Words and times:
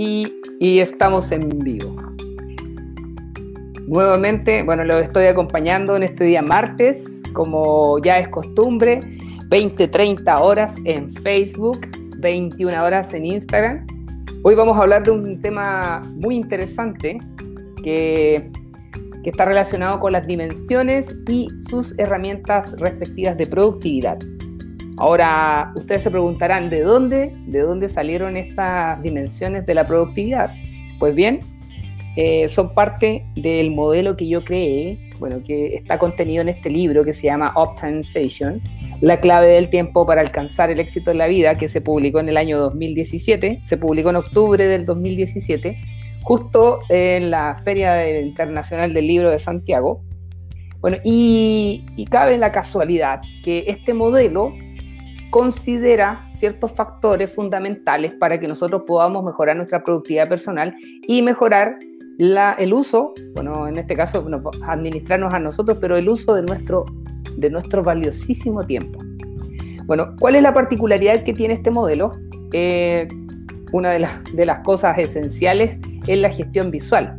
y, 0.00 0.80
estamos 0.80 1.30
en 1.30 1.48
vivo. 1.58 1.94
Nuevamente, 3.86 4.62
bueno, 4.62 4.84
lo 4.84 4.98
estoy 4.98 5.26
acompañando 5.26 5.94
en 5.96 6.04
este 6.04 6.24
día 6.24 6.40
martes, 6.40 7.20
como 7.34 7.98
ya 7.98 8.18
es 8.18 8.28
costumbre, 8.28 9.00
20, 9.48 9.88
30 9.88 10.42
horas 10.42 10.74
en 10.84 11.10
Facebook, 11.10 11.86
21 12.18 12.82
horas 12.82 13.12
en 13.12 13.26
Instagram. 13.26 13.86
Hoy 14.42 14.54
vamos 14.54 14.78
a 14.78 14.82
hablar 14.82 15.04
de 15.04 15.10
un 15.10 15.40
tema 15.42 16.00
muy 16.14 16.36
interesante 16.36 17.18
que, 17.82 18.50
que 19.22 19.30
está 19.30 19.44
relacionado 19.44 20.00
con 20.00 20.12
las 20.12 20.26
dimensiones 20.26 21.14
y 21.28 21.48
sus 21.68 21.98
herramientas 21.98 22.72
respectivas 22.78 23.36
de 23.36 23.46
productividad. 23.46 24.18
Ahora, 24.96 25.72
ustedes 25.76 26.02
se 26.02 26.10
preguntarán, 26.10 26.70
¿de 26.70 26.82
dónde, 26.82 27.32
de 27.46 27.60
dónde 27.60 27.88
salieron 27.88 28.36
estas 28.36 29.02
dimensiones 29.02 29.66
de 29.66 29.74
la 29.74 29.86
productividad? 29.86 30.50
Pues 30.98 31.14
bien, 31.14 31.40
eh, 32.16 32.48
son 32.48 32.74
parte 32.74 33.24
del 33.36 33.70
modelo 33.70 34.16
que 34.16 34.28
yo 34.28 34.44
creé, 34.44 34.98
bueno, 35.18 35.42
que 35.42 35.74
está 35.74 35.98
contenido 35.98 36.42
en 36.42 36.48
este 36.48 36.68
libro 36.68 37.04
que 37.04 37.12
se 37.12 37.26
llama 37.26 37.52
Optimization, 37.54 38.60
la 39.00 39.20
clave 39.20 39.48
del 39.48 39.70
tiempo 39.70 40.04
para 40.06 40.20
alcanzar 40.20 40.70
el 40.70 40.80
éxito 40.80 41.10
en 41.10 41.18
la 41.18 41.28
vida, 41.28 41.54
que 41.54 41.68
se 41.68 41.80
publicó 41.80 42.20
en 42.20 42.28
el 42.28 42.36
año 42.36 42.58
2017, 42.58 43.62
se 43.64 43.76
publicó 43.76 44.10
en 44.10 44.16
octubre 44.16 44.68
del 44.68 44.84
2017, 44.84 45.78
justo 46.22 46.80
en 46.88 47.30
la 47.30 47.54
Feria 47.64 48.20
Internacional 48.20 48.92
del 48.92 49.06
Libro 49.06 49.30
de 49.30 49.38
Santiago. 49.38 50.02
Bueno, 50.80 50.96
y, 51.04 51.84
y 51.96 52.06
cabe 52.06 52.38
la 52.38 52.50
casualidad 52.50 53.20
que 53.44 53.64
este 53.68 53.94
modelo 53.94 54.52
considera 55.30 56.28
ciertos 56.32 56.72
factores 56.72 57.32
fundamentales 57.32 58.14
para 58.14 58.38
que 58.38 58.48
nosotros 58.48 58.82
podamos 58.86 59.24
mejorar 59.24 59.56
nuestra 59.56 59.82
productividad 59.82 60.28
personal 60.28 60.74
y 61.06 61.22
mejorar 61.22 61.78
el 62.58 62.74
uso, 62.74 63.14
bueno, 63.34 63.66
en 63.66 63.78
este 63.78 63.96
caso 63.96 64.26
administrarnos 64.66 65.32
a 65.32 65.38
nosotros, 65.38 65.78
pero 65.80 65.96
el 65.96 66.08
uso 66.08 66.34
de 66.34 66.42
nuestro, 66.42 66.84
de 67.36 67.48
nuestro 67.48 67.82
valiosísimo 67.82 68.66
tiempo. 68.66 68.98
Bueno, 69.86 70.14
¿cuál 70.20 70.36
es 70.36 70.42
la 70.42 70.52
particularidad 70.52 71.22
que 71.22 71.32
tiene 71.32 71.54
este 71.54 71.70
modelo? 71.70 72.12
Eh, 72.52 73.08
una 73.72 73.92
de, 73.92 74.06
de, 74.34 74.46
las 74.46 74.60
cosas 74.60 74.98
esenciales 74.98 75.78
es 76.06 76.18
la 76.18 76.28
gestión 76.28 76.70
visual. 76.70 77.16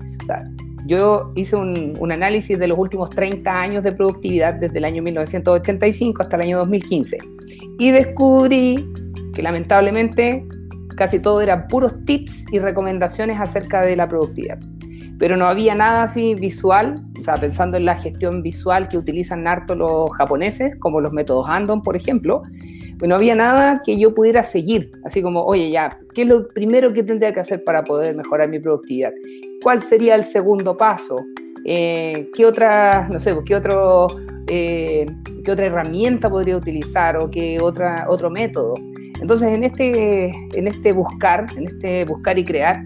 Yo 0.85 1.31
hice 1.35 1.55
un, 1.55 1.95
un, 1.99 2.11
análisis 2.11 2.57
de 2.57 2.67
los 2.67 2.77
últimos 2.77 3.09
30 3.09 3.51
años 3.51 3.83
de 3.83 3.91
productividad 3.91 4.55
desde 4.55 4.77
el 4.77 4.85
año 4.85 5.03
1985 5.03 6.21
hasta 6.21 6.35
el 6.37 6.41
año 6.43 6.57
2015 6.59 7.17
y 7.79 7.91
descubrí 7.91 8.87
que 9.33 9.41
lamentablemente 9.41 10.45
casi 10.95 11.19
todo 11.19 11.41
eran 11.41 11.67
puros 11.67 11.93
tips 12.05 12.45
y 12.51 12.59
recomendaciones 12.59 13.39
acerca 13.39 13.81
de 13.81 13.95
la 13.95 14.07
productividad. 14.07 14.59
Pero 15.17 15.37
no 15.37 15.45
había 15.45 15.75
nada 15.75 16.03
así 16.03 16.35
visual, 16.35 17.03
o 17.19 17.23
sea, 17.23 17.35
pensando 17.35 17.77
en 17.77 17.85
la 17.85 17.95
gestión 17.95 18.41
visual 18.41 18.87
que 18.87 18.97
utilizan 18.97 19.47
harto 19.47 19.75
los 19.75 20.11
japoneses, 20.11 20.75
como 20.79 20.99
los 20.99 21.11
métodos 21.11 21.47
Andon, 21.47 21.81
por 21.81 21.95
ejemplo, 21.95 22.43
pues 23.01 23.09
no 23.09 23.15
había 23.15 23.33
nada 23.33 23.81
que 23.83 23.97
yo 23.97 24.13
pudiera 24.13 24.43
seguir, 24.43 24.91
así 25.03 25.23
como, 25.23 25.43
oye, 25.43 25.71
ya, 25.71 25.97
¿qué 26.13 26.21
es 26.21 26.27
lo 26.27 26.47
primero 26.47 26.93
que 26.93 27.01
tendría 27.01 27.33
que 27.33 27.39
hacer 27.39 27.63
para 27.63 27.83
poder 27.83 28.15
mejorar 28.15 28.47
mi 28.47 28.59
productividad? 28.59 29.11
¿Cuál 29.63 29.81
sería 29.81 30.13
el 30.13 30.23
segundo 30.23 30.77
paso? 30.77 31.17
Eh, 31.65 32.29
¿Qué 32.35 32.45
otra, 32.45 33.09
no 33.09 33.19
sé, 33.19 33.35
qué 33.43 33.55
otro 33.55 34.07
eh, 34.47 35.05
qué 35.43 35.51
otra 35.51 35.65
herramienta 35.65 36.29
podría 36.29 36.57
utilizar 36.57 37.17
o 37.17 37.31
qué 37.31 37.59
otra, 37.61 38.05
otro 38.09 38.29
método. 38.29 38.73
Entonces, 39.21 39.47
en 39.47 39.63
este, 39.63 40.25
en 40.53 40.67
este 40.67 40.91
buscar, 40.91 41.45
en 41.55 41.67
este 41.67 42.05
buscar 42.05 42.37
y 42.37 42.45
crear, 42.45 42.83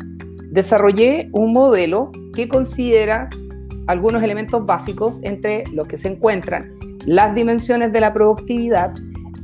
desarrollé 0.51 1.29
un 1.31 1.53
modelo 1.53 2.11
que 2.33 2.47
considera 2.47 3.29
algunos 3.87 4.21
elementos 4.23 4.65
básicos 4.65 5.19
entre 5.23 5.63
los 5.73 5.87
que 5.87 5.97
se 5.97 6.09
encuentran 6.09 6.71
las 7.05 7.35
dimensiones 7.35 7.91
de 7.91 7.99
la 8.01 8.13
productividad, 8.13 8.93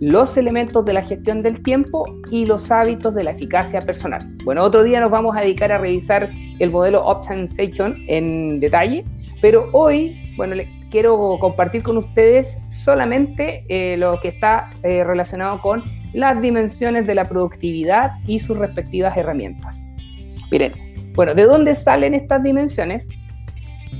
los 0.01 0.35
elementos 0.35 0.83
de 0.83 0.93
la 0.93 1.03
gestión 1.03 1.43
del 1.43 1.61
tiempo 1.61 2.03
y 2.31 2.47
los 2.47 2.71
hábitos 2.71 3.13
de 3.13 3.23
la 3.23 3.31
eficacia 3.31 3.81
personal. 3.81 4.35
Bueno, 4.43 4.63
otro 4.63 4.81
día 4.81 4.99
nos 4.99 5.11
vamos 5.11 5.37
a 5.37 5.41
dedicar 5.41 5.71
a 5.71 5.77
revisar 5.77 6.31
el 6.57 6.71
modelo 6.71 7.05
Optimization 7.05 8.03
en 8.07 8.59
detalle, 8.59 9.05
pero 9.41 9.69
hoy, 9.73 10.33
bueno, 10.37 10.55
quiero 10.89 11.37
compartir 11.39 11.83
con 11.83 11.97
ustedes 11.97 12.57
solamente 12.69 13.63
eh, 13.69 13.95
lo 13.95 14.19
que 14.19 14.29
está 14.29 14.71
eh, 14.81 15.03
relacionado 15.03 15.61
con 15.61 15.83
las 16.13 16.41
dimensiones 16.41 17.05
de 17.05 17.13
la 17.13 17.25
productividad 17.25 18.13
y 18.25 18.39
sus 18.39 18.57
respectivas 18.57 19.15
herramientas. 19.15 19.87
Miren, 20.51 20.73
bueno, 21.13 21.35
¿de 21.35 21.43
dónde 21.43 21.75
salen 21.75 22.15
estas 22.15 22.41
dimensiones? 22.41 23.07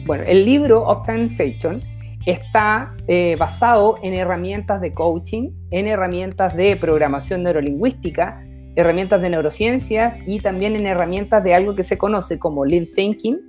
Bueno, 0.07 0.23
el 0.25 0.45
libro 0.45 0.81
Optimization 0.81 1.90
está 2.25 2.95
eh, 3.07 3.35
basado 3.39 3.95
en 4.03 4.13
herramientas 4.13 4.81
de 4.81 4.93
coaching, 4.93 5.51
en 5.71 5.87
herramientas 5.87 6.55
de 6.55 6.75
programación 6.75 7.43
neurolingüística, 7.43 8.43
herramientas 8.75 9.21
de 9.21 9.29
neurociencias 9.29 10.19
y 10.25 10.39
también 10.39 10.75
en 10.75 10.85
herramientas 10.85 11.43
de 11.43 11.53
algo 11.53 11.75
que 11.75 11.83
se 11.83 11.97
conoce 11.97 12.39
como 12.39 12.65
Lean 12.65 12.87
Thinking, 12.95 13.39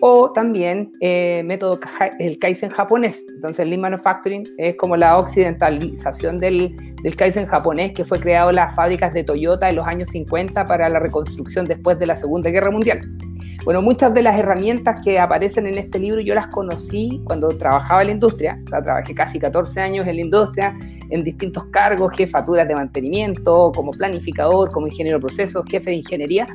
o 0.00 0.30
también 0.30 0.92
eh, 1.00 1.42
método 1.44 1.80
el 2.18 2.38
Kaizen 2.38 2.70
japonés. 2.70 3.26
Entonces, 3.34 3.66
Lean 3.66 3.80
Manufacturing 3.80 4.44
es 4.56 4.76
como 4.76 4.96
la 4.96 5.18
occidentalización 5.18 6.38
del, 6.38 6.76
del, 7.02 7.16
Kaizen 7.16 7.46
japonés 7.46 7.92
que 7.92 8.04
fue 8.04 8.20
creado 8.20 8.50
en 8.50 8.56
las 8.56 8.74
fábricas 8.74 9.12
de 9.12 9.24
Toyota 9.24 9.68
en 9.68 9.76
los 9.76 9.86
años 9.86 10.08
50 10.10 10.66
para 10.66 10.88
la 10.88 11.00
reconstrucción 11.00 11.64
después 11.64 11.98
de 11.98 12.06
la 12.06 12.16
Segunda 12.16 12.50
Guerra 12.50 12.70
Mundial. 12.70 13.00
Bueno, 13.64 13.82
muchas 13.82 14.14
de 14.14 14.22
las 14.22 14.38
herramientas 14.38 15.04
que 15.04 15.18
aparecen 15.18 15.66
en 15.66 15.78
este 15.78 15.98
libro 15.98 16.20
yo 16.20 16.34
las 16.34 16.46
conocí 16.46 17.20
cuando 17.24 17.48
trabajaba 17.48 18.02
en 18.02 18.06
la 18.08 18.12
industria, 18.14 18.60
o 18.64 18.68
sea, 18.68 18.82
trabajé 18.82 19.14
casi 19.14 19.38
14 19.38 19.80
años 19.80 20.06
en 20.06 20.16
la 20.16 20.22
industria, 20.22 20.78
en 21.10 21.24
distintos 21.24 21.64
cargos, 21.66 22.14
jefaturas 22.16 22.66
de 22.68 22.74
mantenimiento, 22.74 23.72
como 23.74 23.90
planificador, 23.90 24.70
como 24.70 24.86
ingeniero 24.86 25.18
de 25.18 25.22
procesos, 25.22 25.64
jefe 25.68 25.90
de 25.90 25.96
ingeniería, 25.96 26.46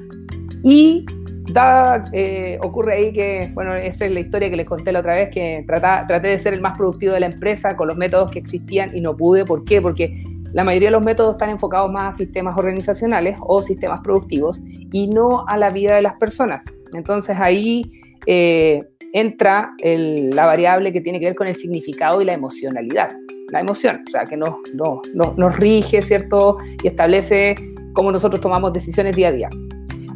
y 0.63 1.05
da, 1.51 2.05
eh, 2.13 2.57
ocurre 2.61 2.93
ahí 2.93 3.13
que, 3.13 3.51
bueno, 3.53 3.75
esa 3.75 4.05
es 4.05 4.11
la 4.11 4.21
historia 4.21 4.49
que 4.49 4.55
les 4.55 4.65
conté 4.65 4.91
la 4.91 4.99
otra 4.99 5.15
vez, 5.15 5.29
que 5.29 5.63
traté 5.67 6.27
de 6.27 6.39
ser 6.39 6.53
el 6.53 6.61
más 6.61 6.77
productivo 6.77 7.13
de 7.13 7.19
la 7.19 7.25
empresa 7.25 7.75
con 7.75 7.89
los 7.89 7.97
métodos 7.97 8.31
que 8.31 8.39
existían 8.39 8.95
y 8.95 9.01
no 9.01 9.15
pude. 9.15 9.43
¿Por 9.43 9.65
qué? 9.65 9.81
Porque 9.81 10.23
la 10.53 10.63
mayoría 10.63 10.89
de 10.89 10.93
los 10.93 11.03
métodos 11.03 11.33
están 11.33 11.49
enfocados 11.49 11.91
más 11.91 12.13
a 12.13 12.17
sistemas 12.17 12.57
organizacionales 12.57 13.37
o 13.41 13.61
sistemas 13.61 14.01
productivos 14.01 14.61
y 14.91 15.07
no 15.07 15.45
a 15.47 15.57
la 15.57 15.71
vida 15.71 15.95
de 15.95 16.03
las 16.03 16.13
personas. 16.13 16.63
Entonces 16.93 17.37
ahí 17.39 17.91
eh, 18.27 18.83
entra 19.13 19.71
la 19.83 20.45
variable 20.45 20.93
que 20.93 21.01
tiene 21.01 21.19
que 21.19 21.25
ver 21.25 21.35
con 21.35 21.47
el 21.47 21.55
significado 21.55 22.21
y 22.21 22.25
la 22.25 22.33
emocionalidad. 22.33 23.11
La 23.49 23.59
emoción, 23.59 24.03
o 24.07 24.11
sea, 24.11 24.25
que 24.25 24.37
nos, 24.37 25.57
rige, 25.57 26.01
¿cierto? 26.01 26.57
Y 26.83 26.87
establece 26.87 27.55
cómo 27.93 28.11
nosotros 28.11 28.41
tomamos 28.41 28.73
decisiones 28.73 29.15
día 29.15 29.27
a 29.27 29.31
día. 29.31 29.49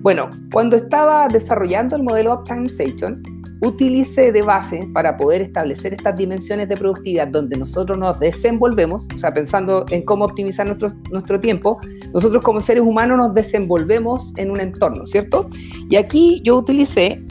Bueno, 0.02 0.30
cuando 0.52 0.76
estaba 0.76 1.28
desarrollando 1.28 1.96
el 1.96 2.04
modelo 2.04 2.34
Optimization, 2.34 3.22
utilicé 3.62 4.32
de 4.32 4.42
base 4.42 4.80
para 4.94 5.18
poder 5.18 5.42
establecer 5.42 5.94
estas 5.94 6.16
dimensiones 6.16 6.70
de 6.70 6.78
productividad 6.78 7.28
donde 7.28 7.58
nosotros 7.58 7.98
nos 7.98 8.20
desenvolvemos, 8.20 9.08
o 9.16 9.20
sea, 9.20 9.34
pensando 9.34 9.86
en 9.90 10.04
cómo 10.04 10.26
optimizar 10.26 10.66
nuestro, 10.66 10.90
nuestro 11.12 11.40
tiempo, 11.40 11.80
nosotros 12.14 12.44
como 12.44 12.62
seres 12.62 12.84
humanos 12.84 13.18
nos 13.18 13.34
desenvolvemos 13.34 14.34
en 14.38 14.52
un 14.52 14.60
entorno, 14.60 15.06
¿cierto? 15.06 15.50
Y 15.90 15.96
aquí 15.96 16.42
yo 16.44 16.58
utilicé 16.58 17.24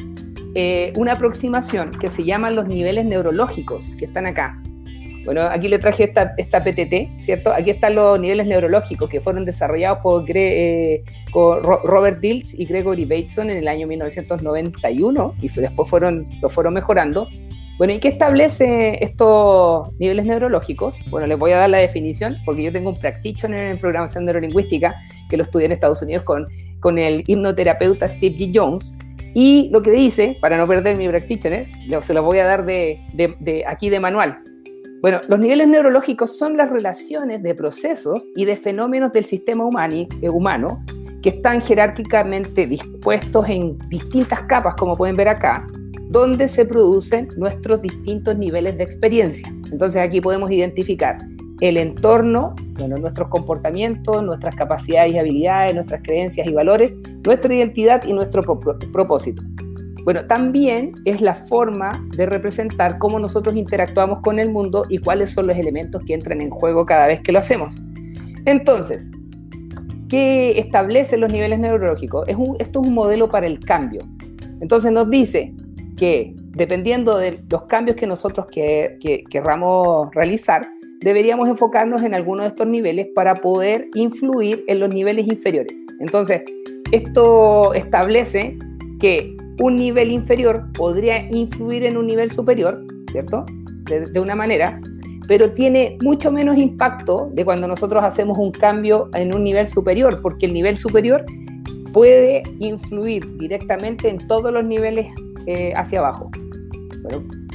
eh, 0.55 0.93
una 0.97 1.13
aproximación 1.13 1.91
que 1.91 2.09
se 2.09 2.25
llama 2.25 2.51
los 2.51 2.67
niveles 2.67 3.05
neurológicos, 3.05 3.85
que 3.99 4.07
están 4.07 4.27
acá. 4.27 4.61
Bueno, 5.27 5.43
aquí 5.43 5.67
le 5.67 5.81
traje 5.81 6.05
esta, 6.05 6.35
esta 6.37 6.63
PTT, 6.63 7.21
¿cierto? 7.21 7.53
Aquí 7.53 7.71
están 7.71 7.97
los 7.97 8.19
niveles 8.21 8.47
neurológicos 8.47 9.11
que 9.11 9.21
fueron 9.21 9.45
desarrollados 9.45 9.99
por, 9.99 10.25
eh, 10.29 11.03
Robert 11.33 12.21
Dilts 12.21 12.55
y 12.55 12.65
Gregory 12.65 13.05
Bateson 13.05 13.51
en 13.51 13.57
el 13.59 13.67
año 13.67 13.89
1991 13.89 15.35
y 15.43 15.49
después 15.49 15.91
fueron, 15.91 16.29
lo 16.41 16.49
fueron 16.49 16.75
mejorando. 16.75 17.29
Bueno, 17.77 17.93
¿y 17.93 17.99
qué 17.99 18.09
establece 18.09 19.03
estos 19.03 19.93
niveles 19.99 20.25
neurológicos? 20.27 20.95
Bueno, 21.11 21.27
les 21.27 21.37
voy 21.37 21.51
a 21.51 21.59
dar 21.59 21.71
la 21.71 21.79
definición 21.79 22.37
porque 22.45 22.63
yo 22.63 22.73
tengo 22.73 22.91
un 22.91 22.99
practitioner 22.99 23.67
en 23.73 23.79
programación 23.79 24.25
neurolingüística 24.27 24.95
que 25.29 25.37
lo 25.37 25.43
estudié 25.43 25.67
en 25.67 25.73
Estados 25.73 26.01
Unidos 26.03 26.23
con, 26.23 26.47
con 26.79 26.99
el 26.99 27.25
hipnoterapeuta 27.27 28.09
Steve 28.09 28.37
G. 28.37 28.53
Jones. 28.55 28.95
Y 29.35 29.71
lo 29.73 29.83
que 29.83 29.91
dice, 29.91 30.39
para 30.41 30.57
no 30.57 30.69
perder 30.69 30.97
mi 30.97 31.09
practitioner, 31.09 31.67
se 32.01 32.15
lo 32.15 32.23
voy 32.23 32.39
a 32.39 32.47
dar 32.47 32.65
de, 32.65 33.01
de, 33.13 33.35
de 33.41 33.65
aquí 33.67 33.91
de 33.91 33.99
manual. 33.99 34.39
Bueno, 35.03 35.21
los 35.29 35.39
niveles 35.39 35.69
neurológicos 35.69 36.37
son 36.37 36.57
las 36.57 36.71
relaciones 36.71 37.43
de 37.43 37.55
procesos 37.55 38.25
y 38.35 38.45
de 38.45 38.57
fenómenos 38.57 39.13
del 39.13 39.25
sistema 39.25 39.65
eh, 39.91 40.29
humano 40.29 40.83
que 41.23 41.31
están 41.31 41.61
jerárquicamente 41.61 42.67
dispuestos 42.67 43.49
en 43.49 43.77
distintas 43.89 44.43
capas, 44.43 44.75
como 44.77 44.97
pueden 44.97 45.17
ver 45.17 45.29
acá, 45.29 45.67
donde 46.09 46.49
se 46.49 46.65
producen 46.65 47.29
nuestros 47.37 47.83
distintos 47.83 48.39
niveles 48.39 48.79
de 48.79 48.85
experiencia. 48.85 49.49
Entonces 49.71 50.01
aquí 50.01 50.21
podemos 50.21 50.51
identificar 50.51 51.19
el 51.61 51.77
entorno, 51.77 52.55
bueno, 52.79 52.97
nuestros 52.97 53.29
comportamientos, 53.29 54.23
nuestras 54.23 54.57
capacidades 54.57 55.15
y 55.15 55.19
habilidades, 55.19 55.75
nuestras 55.75 56.03
creencias 56.03 56.47
y 56.47 56.53
valores, 56.53 56.95
nuestra 57.25 57.53
identidad 57.55 58.05
y 58.05 58.13
nuestro 58.13 58.43
propósito. 58.93 59.43
Bueno, 60.07 60.25
también 60.25 60.93
es 61.05 61.21
la 61.21 61.35
forma 61.35 61.91
de 62.17 62.27
representar 62.27 62.99
cómo 62.99 63.19
nosotros 63.19 63.57
interactuamos 63.57 64.21
con 64.21 64.39
el 64.39 64.53
mundo 64.53 64.85
y 64.89 64.99
cuáles 64.99 65.31
son 65.31 65.49
los 65.49 65.59
elementos 65.59 66.01
que 66.05 66.15
entran 66.15 66.41
en 66.41 66.49
juego 66.49 66.87
cada 66.87 67.09
vez 67.09 67.21
que 67.23 67.33
lo 67.33 67.41
hacemos. 67.41 67.83
Entonces, 68.45 69.11
¿qué 70.09 70.61
establecen 70.61 71.23
los 71.23 71.33
niveles 71.33 71.59
neurológicos? 71.59 72.29
Es 72.29 72.37
esto 72.61 72.83
es 72.83 72.89
un 72.89 72.95
modelo 72.95 73.29
para 73.29 73.49
el 73.49 73.59
cambio. 73.59 74.03
Entonces 74.61 74.93
nos 74.93 75.11
dice 75.11 75.53
que 75.97 76.37
dependiendo 76.53 77.19
de 77.19 77.43
los 77.51 77.65
cambios 77.65 77.97
que 77.97 78.07
nosotros 78.07 78.47
que, 78.47 79.25
querramos 79.29 80.15
realizar, 80.15 80.65
deberíamos 81.01 81.49
enfocarnos 81.49 82.05
en 82.05 82.15
alguno 82.15 82.43
de 82.43 82.51
estos 82.51 82.69
niveles 82.69 83.09
para 83.13 83.35
poder 83.35 83.89
influir 83.95 84.63
en 84.69 84.79
los 84.79 84.95
niveles 84.95 85.27
inferiores. 85.27 85.77
Entonces, 85.99 86.43
esto 86.93 87.75
establece 87.75 88.57
que 89.01 89.36
un 89.61 89.77
nivel 89.77 90.11
inferior 90.11 90.71
podría 90.73 91.29
influir 91.31 91.85
en 91.85 91.97
un 91.97 92.07
nivel 92.07 92.31
superior, 92.31 92.85
¿cierto? 93.11 93.47
De, 93.85 94.19
una 94.19 94.35
manera, 94.35 94.81
pero 95.29 95.53
tiene 95.53 95.97
mucho 96.03 96.33
menos 96.33 96.57
impacto 96.57 97.31
de 97.33 97.45
cuando 97.45 97.69
nosotros 97.69 98.03
hacemos 98.03 98.37
un 98.37 98.51
cambio 98.51 99.09
en 99.15 99.35
un 99.35 99.45
nivel 99.45 99.67
superior, 99.67 100.21
porque 100.23 100.47
el 100.47 100.55
nivel 100.55 100.77
superior 100.77 101.25
puede 101.93 102.43
influir 102.59 103.25
directamente 103.39 104.09
en 104.09 104.19
todos 104.27 104.53
los 104.53 104.65
niveles 104.65 105.07
eh, 105.47 105.73
hacia 105.77 106.01
abajo. 106.01 106.31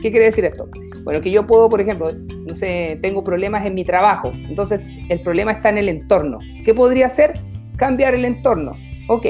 ¿qué 0.02 0.12
quiere 0.12 0.26
decir 0.26 0.46
esto? 0.46 0.70
Bueno, 1.04 1.20
que 1.22 1.32
yo 1.32 1.46
puedo, 1.46 1.68
por 1.68 1.82
ejemplo, 1.82 2.08
no 2.48 2.56
sé, 2.56 2.98
tengo 3.02 3.24
problemas 3.24 3.66
en 3.66 3.76
mi 3.76 3.84
trabajo, 3.84 4.32
entonces 4.48 4.80
el 5.10 5.20
problema 5.20 5.52
está 5.52 5.70
en 5.70 5.78
el 5.78 5.90
entorno. 5.90 6.38
¿Qué 6.64 6.74
podría 6.74 7.08
hacer? 7.08 7.34
Cambiar 7.76 8.14
el 8.14 8.26
entorno. 8.26 8.74
Ok, 9.10 9.26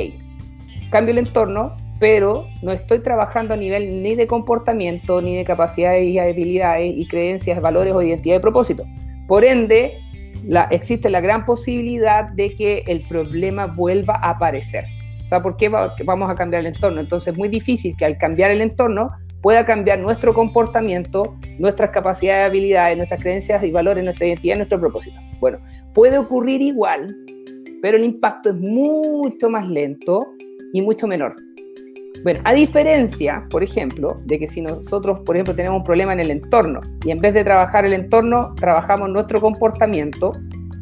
cambio 0.92 1.14
el 1.14 1.20
entorno, 1.20 1.76
pero 2.02 2.48
no 2.64 2.72
estoy 2.72 2.98
trabajando 3.00 3.54
a 3.54 3.58
nivel 3.58 4.02
ni 4.02 4.16
de 4.16 4.26
comportamiento, 4.26 5.22
ni 5.22 5.36
de 5.36 5.44
capacidades 5.44 6.04
y 6.04 6.18
habilidades 6.18 6.98
y 6.98 7.08
creencias, 7.08 7.62
valores 7.62 7.94
o 7.94 8.02
identidad 8.02 8.38
de 8.38 8.40
propósito. 8.40 8.86
Por 9.28 9.46
ende, 9.46 10.00
existe 10.72 11.12
la 11.12 11.22
gran 11.22 11.46
posibilidad 11.46 12.28
de 12.30 12.56
que 12.56 12.84
el 12.88 13.02
problema 13.08 13.68
vuelva 13.68 14.16
a 14.16 14.32
aparecer. 14.32 14.84
O 15.24 15.28
sea, 15.28 15.44
¿por 15.44 15.58
qué 15.58 15.70
vamos 15.70 16.32
a 16.32 16.34
cambiar 16.34 16.62
el 16.62 16.74
entorno? 16.74 17.02
Entonces 17.02 17.34
es 17.34 17.38
muy 17.38 17.50
difícil 17.50 17.96
que 17.96 18.06
al 18.06 18.18
cambiar 18.18 18.50
el 18.50 18.62
entorno 18.62 19.12
pueda 19.44 19.64
cambiar 19.64 20.00
nuestro 20.00 20.34
comportamiento, 20.34 21.38
nuestras 21.60 21.92
capacidades, 21.92 22.48
habilidades, 22.48 22.98
nuestras 22.98 23.22
creencias 23.22 23.64
y 23.64 23.70
valores, 23.70 24.04
nuestra 24.04 24.26
identidad, 24.26 24.56
nuestro 24.56 24.80
propósito. 24.80 25.18
Bueno, 25.40 25.60
puede 25.94 26.18
ocurrir 26.18 26.64
igual, 26.64 27.16
pero 27.80 27.96
el 27.96 28.06
impacto 28.06 28.50
es 28.50 28.56
mucho 28.56 29.52
más 29.52 29.68
lento 29.68 30.34
y 30.74 30.82
mucho 30.82 31.06
menor. 31.06 31.36
Bueno, 32.24 32.40
a 32.44 32.54
diferencia, 32.54 33.46
por 33.50 33.64
ejemplo, 33.64 34.22
de 34.26 34.38
que 34.38 34.48
si 34.48 34.62
nosotros, 34.62 35.22
por 35.22 35.36
ejemplo, 35.36 35.56
tenemos 35.56 35.80
un 35.80 35.84
problema 35.84 36.14
en 36.14 36.20
el 36.20 36.30
entorno 36.30 36.80
y 37.04 37.12
en 37.12 37.20
vez 37.20 37.34
de 37.34 37.44
trabajar 37.44 37.86
el 37.86 37.94
entorno, 37.94 38.54
trabajamos 38.56 39.10
nuestro 39.10 39.42
comportamiento, 39.42 40.34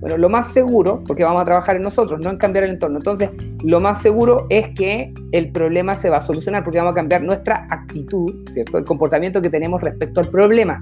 bueno, 0.02 0.18
lo 0.18 0.30
más 0.30 0.52
seguro, 0.52 1.02
porque 1.08 1.24
vamos 1.24 1.42
a 1.42 1.46
trabajar 1.46 1.78
en 1.78 1.84
nosotros, 1.84 2.20
no 2.20 2.30
en 2.30 2.38
cambiar 2.38 2.66
el 2.66 2.72
entorno, 2.72 2.98
entonces 2.98 3.30
lo 3.64 3.80
más 3.80 4.02
seguro 4.02 4.48
es 4.50 4.70
que 4.70 5.14
el 5.32 5.52
problema 5.52 5.96
se 5.96 6.10
va 6.10 6.18
a 6.18 6.22
solucionar 6.22 6.64
porque 6.64 6.80
vamos 6.80 6.92
a 6.92 6.96
cambiar 6.96 7.24
nuestra 7.24 7.68
actitud, 7.70 8.50
¿cierto? 8.54 8.78
El 8.78 8.86
comportamiento 8.86 9.42
que 9.42 9.50
tenemos 9.50 9.82
respecto 9.82 10.20
al 10.20 10.28
problema. 10.28 10.80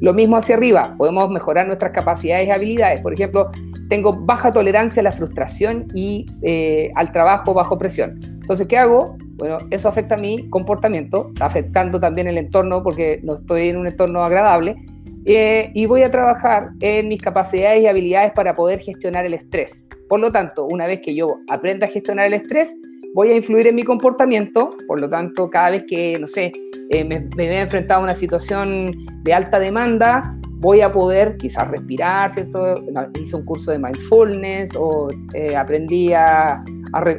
Lo 0.00 0.12
mismo 0.12 0.36
hacia 0.36 0.56
arriba, 0.56 0.94
podemos 0.98 1.30
mejorar 1.30 1.66
nuestras 1.66 1.92
capacidades 1.92 2.46
y 2.48 2.50
habilidades. 2.50 3.00
Por 3.00 3.14
ejemplo, 3.14 3.50
tengo 3.88 4.12
baja 4.12 4.52
tolerancia 4.52 5.00
a 5.00 5.04
la 5.04 5.12
frustración 5.12 5.86
y 5.94 6.26
eh, 6.42 6.90
al 6.96 7.12
trabajo 7.12 7.54
bajo 7.54 7.78
presión. 7.78 8.20
Entonces, 8.44 8.68
¿qué 8.68 8.76
hago? 8.76 9.16
Bueno, 9.36 9.56
eso 9.70 9.88
afecta 9.88 10.16
a 10.16 10.18
mi 10.18 10.50
comportamiento, 10.50 11.32
afectando 11.40 11.98
también 11.98 12.26
el 12.26 12.36
entorno 12.36 12.82
porque 12.82 13.18
no 13.22 13.36
estoy 13.36 13.70
en 13.70 13.78
un 13.78 13.86
entorno 13.86 14.22
agradable. 14.22 14.76
Eh, 15.24 15.70
y 15.72 15.86
voy 15.86 16.02
a 16.02 16.10
trabajar 16.10 16.68
en 16.80 17.08
mis 17.08 17.22
capacidades 17.22 17.82
y 17.82 17.86
habilidades 17.86 18.32
para 18.32 18.54
poder 18.54 18.80
gestionar 18.80 19.24
el 19.24 19.32
estrés. 19.32 19.88
Por 20.10 20.20
lo 20.20 20.30
tanto, 20.30 20.66
una 20.70 20.86
vez 20.86 21.00
que 21.00 21.14
yo 21.14 21.38
aprenda 21.48 21.86
a 21.86 21.88
gestionar 21.88 22.26
el 22.26 22.34
estrés, 22.34 22.76
voy 23.14 23.30
a 23.30 23.34
influir 23.34 23.66
en 23.66 23.76
mi 23.76 23.82
comportamiento. 23.82 24.76
Por 24.86 25.00
lo 25.00 25.08
tanto, 25.08 25.48
cada 25.48 25.70
vez 25.70 25.86
que, 25.88 26.18
no 26.20 26.26
sé, 26.26 26.52
eh, 26.90 27.02
me, 27.02 27.20
me 27.38 27.48
vea 27.48 27.62
enfrentado 27.62 28.02
a 28.02 28.04
una 28.04 28.14
situación 28.14 29.06
de 29.22 29.32
alta 29.32 29.58
demanda, 29.58 30.36
voy 30.64 30.80
a 30.80 30.92
poder 30.92 31.36
quizás 31.38 31.70
respirar, 31.70 32.30
¿cierto? 32.30 32.74
Hice 33.18 33.36
un 33.36 33.44
curso 33.44 33.70
de 33.70 33.78
mindfulness 33.78 34.70
o 34.76 35.08
eh, 35.34 35.56
aprendí 35.56 36.12
a, 36.12 36.62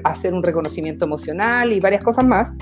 hacer 0.04 0.34
un 0.34 0.44
reconocimiento 0.44 1.06
emocional 1.06 1.72
y 1.72 1.80
varias 1.80 2.04
cosas 2.04 2.26
más. 2.26 2.54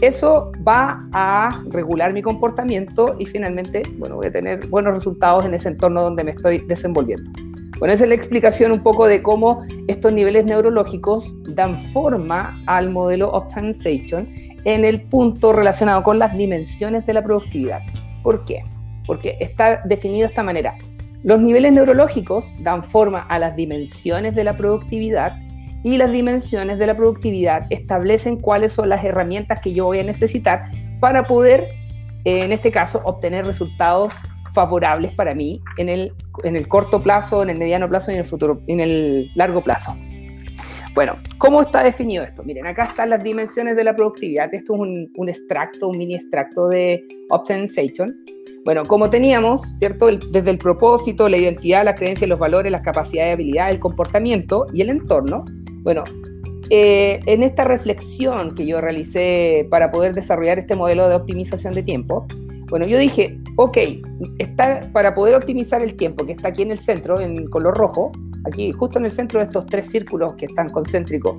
Eso 0.00 0.50
va 0.66 1.08
a 1.12 1.62
regular 1.70 2.12
mi 2.12 2.22
comportamiento 2.22 3.14
y 3.18 3.26
finalmente, 3.26 3.82
bueno, 3.98 4.16
voy 4.16 4.26
a 4.26 4.32
tener 4.32 4.66
buenos 4.66 4.94
resultados 4.94 5.44
en 5.44 5.54
ese 5.54 5.68
entorno 5.68 6.02
donde 6.02 6.24
me 6.24 6.32
estoy 6.32 6.58
desenvolviendo. 6.66 7.30
Bueno, 7.78 7.94
esa 7.94 8.04
es 8.04 8.08
la 8.08 8.14
explicación 8.14 8.72
un 8.72 8.82
poco 8.82 9.06
de 9.06 9.22
cómo 9.22 9.64
estos 9.88 10.12
niveles 10.12 10.44
neurológicos 10.44 11.34
dan 11.54 11.78
forma 11.92 12.60
al 12.66 12.90
modelo 12.90 13.30
Optimization 13.30 14.28
en 14.64 14.84
el 14.84 15.02
punto 15.02 15.52
relacionado 15.52 16.02
con 16.02 16.18
las 16.18 16.36
dimensiones 16.36 17.06
de 17.06 17.14
la 17.14 17.22
productividad. 17.22 17.80
¿Por 18.22 18.44
qué? 18.44 18.64
porque 19.06 19.36
está 19.40 19.82
definido 19.84 20.22
de 20.22 20.28
esta 20.28 20.42
manera. 20.42 20.76
Los 21.22 21.40
niveles 21.40 21.72
neurológicos 21.72 22.54
dan 22.60 22.82
forma 22.82 23.20
a 23.20 23.38
las 23.38 23.54
dimensiones 23.56 24.34
de 24.34 24.44
la 24.44 24.56
productividad 24.56 25.36
y 25.84 25.96
las 25.96 26.10
dimensiones 26.10 26.78
de 26.78 26.86
la 26.86 26.96
productividad 26.96 27.66
establecen 27.70 28.36
cuáles 28.36 28.72
son 28.72 28.88
las 28.88 29.04
herramientas 29.04 29.60
que 29.60 29.72
yo 29.72 29.86
voy 29.86 29.98
a 29.98 30.04
necesitar 30.04 30.64
para 31.00 31.26
poder, 31.26 31.68
en 32.24 32.52
este 32.52 32.70
caso, 32.70 33.00
obtener 33.04 33.46
resultados 33.46 34.12
favorables 34.54 35.12
para 35.12 35.34
mí 35.34 35.60
en 35.78 35.88
el, 35.88 36.12
en 36.44 36.56
el 36.56 36.68
corto 36.68 37.02
plazo, 37.02 37.42
en 37.42 37.50
el 37.50 37.58
mediano 37.58 37.88
plazo 37.88 38.10
y 38.10 38.14
en 38.14 38.20
el 38.20 38.26
futuro, 38.26 38.62
en 38.66 38.80
el 38.80 39.30
largo 39.34 39.62
plazo. 39.62 39.96
Bueno, 40.94 41.16
¿cómo 41.38 41.62
está 41.62 41.82
definido 41.82 42.22
esto? 42.22 42.42
Miren, 42.42 42.66
acá 42.66 42.84
están 42.84 43.08
las 43.08 43.24
dimensiones 43.24 43.76
de 43.76 43.84
la 43.84 43.96
productividad. 43.96 44.52
Esto 44.52 44.74
es 44.74 44.80
un, 44.80 45.10
un 45.16 45.28
extracto, 45.30 45.88
un 45.88 45.96
mini 45.96 46.16
extracto 46.16 46.68
de 46.68 47.02
Optimization. 47.30 48.14
Bueno, 48.66 48.84
como 48.84 49.08
teníamos, 49.08 49.62
¿cierto? 49.78 50.06
desde 50.06 50.50
el 50.50 50.58
propósito, 50.58 51.28
la 51.30 51.38
identidad, 51.38 51.84
las 51.84 51.98
creencias, 51.98 52.28
los 52.28 52.38
valores, 52.38 52.70
las 52.70 52.82
capacidades, 52.82 53.34
habilidades, 53.34 53.74
el 53.74 53.80
comportamiento 53.80 54.66
y 54.72 54.82
el 54.82 54.90
entorno. 54.90 55.44
Bueno, 55.82 56.04
eh, 56.70 57.20
en 57.26 57.42
esta 57.42 57.64
reflexión 57.64 58.54
que 58.54 58.66
yo 58.66 58.78
realicé 58.78 59.66
para 59.70 59.90
poder 59.90 60.14
desarrollar 60.14 60.58
este 60.58 60.76
modelo 60.76 61.08
de 61.08 61.14
optimización 61.14 61.74
de 61.74 61.82
tiempo, 61.82 62.26
bueno, 62.70 62.86
yo 62.86 62.98
dije, 62.98 63.38
ok, 63.56 63.78
está, 64.38 64.88
para 64.92 65.14
poder 65.14 65.34
optimizar 65.34 65.82
el 65.82 65.94
tiempo, 65.94 66.24
que 66.24 66.32
está 66.32 66.48
aquí 66.48 66.62
en 66.62 66.70
el 66.70 66.78
centro, 66.78 67.20
en 67.20 67.46
color 67.50 67.76
rojo, 67.76 68.12
aquí 68.46 68.72
justo 68.72 68.98
en 68.98 69.04
el 69.04 69.10
centro 69.10 69.40
de 69.40 69.44
estos 69.44 69.66
tres 69.66 69.90
círculos 69.90 70.34
que 70.36 70.46
están 70.46 70.70
concéntricos, 70.70 71.36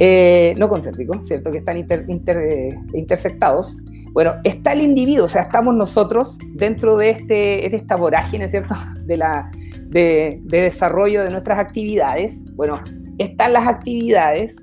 eh, 0.00 0.54
no 0.58 0.68
concéntricos, 0.68 1.26
¿cierto? 1.26 1.50
Que 1.52 1.58
están 1.58 1.78
inter, 1.78 2.04
eh, 2.08 2.76
intersectados, 2.94 3.78
bueno, 4.16 4.36
está 4.44 4.72
el 4.72 4.80
individuo, 4.80 5.26
o 5.26 5.28
sea, 5.28 5.42
estamos 5.42 5.74
nosotros 5.74 6.38
dentro 6.54 6.96
de, 6.96 7.10
este, 7.10 7.34
de 7.34 7.70
esta 7.76 7.96
vorágine, 7.96 8.48
¿cierto? 8.48 8.74
De, 9.06 9.16
la, 9.18 9.52
de, 9.88 10.40
desarrollo 10.42 11.22
de 11.22 11.30
nuestras 11.30 11.58
actividades. 11.58 12.42
Bueno, 12.56 12.80
están 13.18 13.52
las 13.52 13.66
actividades 13.66 14.56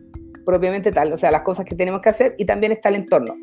propiamente 0.46 0.92
tal, 0.92 1.14
o 1.14 1.18
sea, 1.18 1.32
las 1.32 1.44
cosas 1.44 1.66
que 1.66 1.76
tenemos 1.76 2.02
que 2.02 2.10
hacer 2.10 2.36
y 2.38 2.46
también 2.46 2.72
está 2.72 2.90
el 2.90 2.96
entorno. 2.96 3.36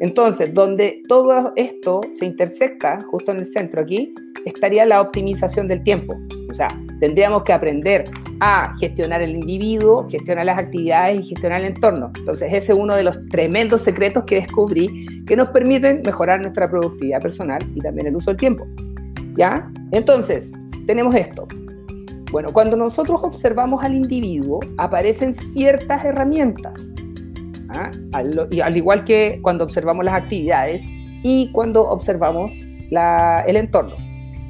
Entonces, 0.00 0.52
donde 0.52 1.02
todo 1.08 1.52
esto 1.56 2.00
se 2.18 2.26
intersecta, 2.26 3.00
justo 3.10 3.32
en 3.32 3.38
el 3.38 3.46
centro 3.46 3.80
aquí, 3.80 4.14
estaría 4.44 4.84
la 4.84 5.00
optimización 5.00 5.68
del 5.68 5.82
tiempo. 5.82 6.14
O 6.50 6.54
sea, 6.54 6.68
tendríamos 7.00 7.42
que 7.44 7.52
aprender 7.52 8.04
a 8.40 8.74
gestionar 8.78 9.22
el 9.22 9.30
individuo, 9.30 10.06
gestionar 10.08 10.46
las 10.46 10.58
actividades 10.58 11.20
y 11.20 11.28
gestionar 11.28 11.60
el 11.62 11.68
entorno. 11.68 12.12
Entonces, 12.18 12.52
ese 12.52 12.72
es 12.72 12.78
uno 12.78 12.94
de 12.94 13.04
los 13.04 13.18
tremendos 13.28 13.82
secretos 13.82 14.24
que 14.24 14.36
descubrí 14.36 15.24
que 15.26 15.34
nos 15.34 15.48
permiten 15.48 16.02
mejorar 16.04 16.40
nuestra 16.40 16.70
productividad 16.70 17.20
personal 17.20 17.60
y 17.74 17.80
también 17.80 18.06
el 18.06 18.16
uso 18.16 18.30
del 18.30 18.38
tiempo. 18.38 18.66
¿Ya? 19.36 19.70
Entonces, 19.92 20.52
tenemos 20.86 21.14
esto. 21.14 21.48
Bueno, 22.30 22.52
cuando 22.52 22.76
nosotros 22.76 23.22
observamos 23.22 23.82
al 23.84 23.94
individuo, 23.94 24.60
aparecen 24.78 25.34
ciertas 25.34 26.04
herramientas. 26.04 26.74
¿ah? 27.70 27.90
Al, 28.12 28.48
al, 28.62 28.76
igual 28.76 29.04
que 29.04 29.38
cuando 29.42 29.64
observamos 29.64 30.04
las 30.04 30.14
actividades 30.14 30.82
y 31.22 31.50
cuando 31.52 31.88
observamos 31.88 32.52
la, 32.90 33.44
el 33.46 33.56
entorno. 33.56 33.94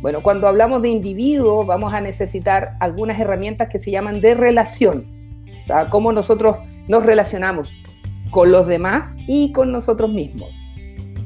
Bueno, 0.01 0.23
cuando 0.23 0.47
hablamos 0.47 0.83
de 0.83 0.89
individuo, 0.89 1.65
vamos 1.65 1.93
a 1.93 2.01
necesitar 2.01 2.77
algunas 2.81 3.19
herramientas 3.19 3.69
que 3.69 3.79
se 3.79 3.91
llaman 3.91 4.21
de 4.21 4.35
relación. 4.35 5.07
O 5.65 5.67
sea, 5.67 5.89
cómo 5.89 6.13
nosotros 6.13 6.59
nos 6.89 7.05
relacionamos 7.05 7.73
con 8.31 8.53
los 8.53 8.67
demás 8.67 9.15
y 9.27 9.53
con 9.53 9.73
nosotros 9.73 10.11
mismos. 10.11 10.55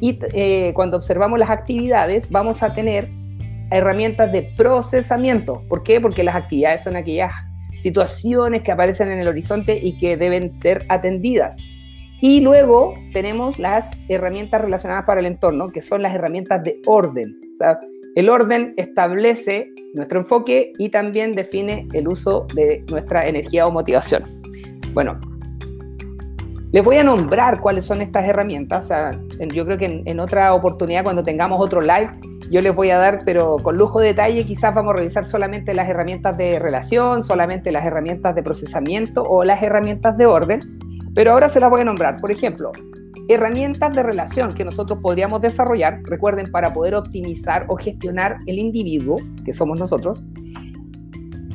Y 0.00 0.19
eh, 0.33 0.73
cuando 0.75 0.97
observamos 0.97 1.38
las 1.38 1.50
actividades, 1.50 2.30
vamos 2.30 2.62
a 2.62 2.73
tener 2.73 3.11
herramientas 3.71 4.33
de 4.33 4.43
procesamiento. 4.57 5.62
¿Por 5.69 5.83
qué? 5.83 6.00
Porque 6.00 6.25
las 6.25 6.37
actividades 6.37 6.83
son 6.83 6.97
aquellas 6.97 7.33
situaciones 7.79 8.62
que 8.62 8.73
aparecen 8.73 9.11
en 9.11 9.21
el 9.21 9.29
horizonte 9.29 9.79
y 9.83 9.97
que 9.99 10.17
deben 10.17 10.50
ser 10.50 10.85
atendidas. 10.89 11.57
Y 12.21 12.41
luego 12.41 12.95
tenemos 13.12 13.59
las 13.59 13.91
herramientas 14.09 14.61
relacionadas 14.61 15.05
para 15.05 15.21
el 15.21 15.27
entorno, 15.27 15.69
que 15.69 15.81
son 15.81 16.03
las 16.03 16.15
herramientas 16.15 16.62
de 16.62 16.81
orden. 16.87 17.39
O 17.55 17.57
sea, 17.57 17.79
el 18.15 18.29
orden 18.29 18.75
establece 18.77 19.71
nuestro 19.95 20.21
enfoque 20.21 20.73
y 20.79 20.91
también 20.91 21.33
define 21.33 21.89
el 21.95 22.09
uso 22.09 22.47
de 22.55 22.85
nuestra 22.91 23.25
energía 23.25 23.67
o 23.67 23.71
motivación. 23.71 24.25
Bueno, 24.93 25.19
les 26.73 26.85
voy 26.85 26.97
a 26.97 27.05
nombrar 27.05 27.61
cuáles 27.61 27.85
son 27.85 28.03
estas 28.03 28.25
herramientas. 28.27 28.85
O 28.85 28.89
sea, 28.89 29.11
yo 29.53 29.65
creo 29.65 29.79
que 29.79 30.03
en, 30.05 30.21
otra 30.21 30.55
oportunidad, 30.55 31.03
cuando 31.03 31.23
tengamos 31.23 31.61
otro 31.61 31.81
live, 31.81 32.11
yo 32.50 32.61
les 32.61 32.75
voy 32.75 32.90
a 32.90 32.99
dar, 32.99 33.21
pero 33.25 33.59
con 33.59 33.76
lujo 33.76 34.00
de 34.00 34.09
detalle, 34.09 34.45
quizás 34.45 34.75
vamos 34.75 34.95
a 34.95 34.97
revisar 34.97 35.25
solamente 35.25 35.73
las 35.73 35.88
herramientas 35.88 36.37
de 36.37 36.59
relación, 36.59 37.23
solamente 37.23 37.71
las 37.71 37.87
herramientas 37.87 38.35
de 38.35 38.42
procesamiento 38.42 39.23
o 39.23 39.45
las 39.45 39.62
herramientas 39.62 40.16
de 40.19 40.26
orden. 40.26 40.61
Pero 41.14 41.33
ahora 41.33 41.49
se 41.49 41.61
las 41.61 41.71
voy 41.71 41.83
a 41.83 41.85
nombrar. 41.85 42.21
Por 42.21 42.33
ejemplo, 42.33 42.73
herramientas 43.28 43.92
de 43.92 44.02
relación 44.02 44.52
que 44.52 44.64
nosotros 44.64 44.99
podríamos 45.00 45.40
desarrollar, 45.40 46.02
recuerden, 46.04 46.50
para 46.50 46.73
poder 46.73 46.97
optimizar 46.97 47.66
o 47.69 47.76
gestionar 47.76 48.38
el 48.47 48.59
individuo, 48.59 49.16
que 49.45 49.52
somos 49.52 49.78
nosotros. 49.78 50.21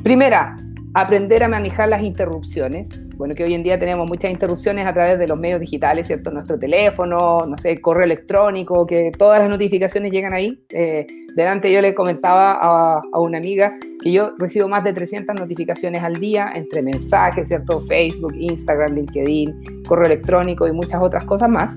Primera, 0.02 0.56
aprender 0.94 1.44
a 1.44 1.48
manejar 1.48 1.90
las 1.90 2.02
interrupciones. 2.02 2.88
Bueno, 3.16 3.34
que 3.34 3.44
hoy 3.44 3.54
en 3.54 3.62
día 3.62 3.78
tenemos 3.78 4.06
muchas 4.06 4.30
interrupciones 4.30 4.86
a 4.86 4.92
través 4.92 5.18
de 5.18 5.26
los 5.26 5.38
medios 5.38 5.58
digitales, 5.58 6.06
¿cierto? 6.06 6.30
Nuestro 6.30 6.58
teléfono, 6.58 7.46
no 7.46 7.56
sé, 7.56 7.80
correo 7.80 8.04
electrónico, 8.04 8.86
que 8.86 9.10
todas 9.16 9.40
las 9.40 9.48
notificaciones 9.48 10.12
llegan 10.12 10.34
ahí. 10.34 10.62
Eh, 10.68 11.06
delante 11.34 11.72
yo 11.72 11.80
le 11.80 11.94
comentaba 11.94 12.52
a, 12.52 13.00
a, 13.10 13.20
una 13.20 13.38
amiga 13.38 13.74
que 14.02 14.12
yo 14.12 14.32
recibo 14.38 14.68
más 14.68 14.84
de 14.84 14.92
300 14.92 15.34
notificaciones 15.34 16.02
al 16.02 16.16
día 16.16 16.52
entre 16.54 16.82
mensajes, 16.82 17.48
¿cierto? 17.48 17.80
Facebook, 17.80 18.34
Instagram, 18.36 18.94
LinkedIn, 18.94 19.84
correo 19.88 20.06
electrónico 20.06 20.68
y 20.68 20.72
muchas 20.72 21.02
otras 21.02 21.24
cosas 21.24 21.48
más. 21.48 21.74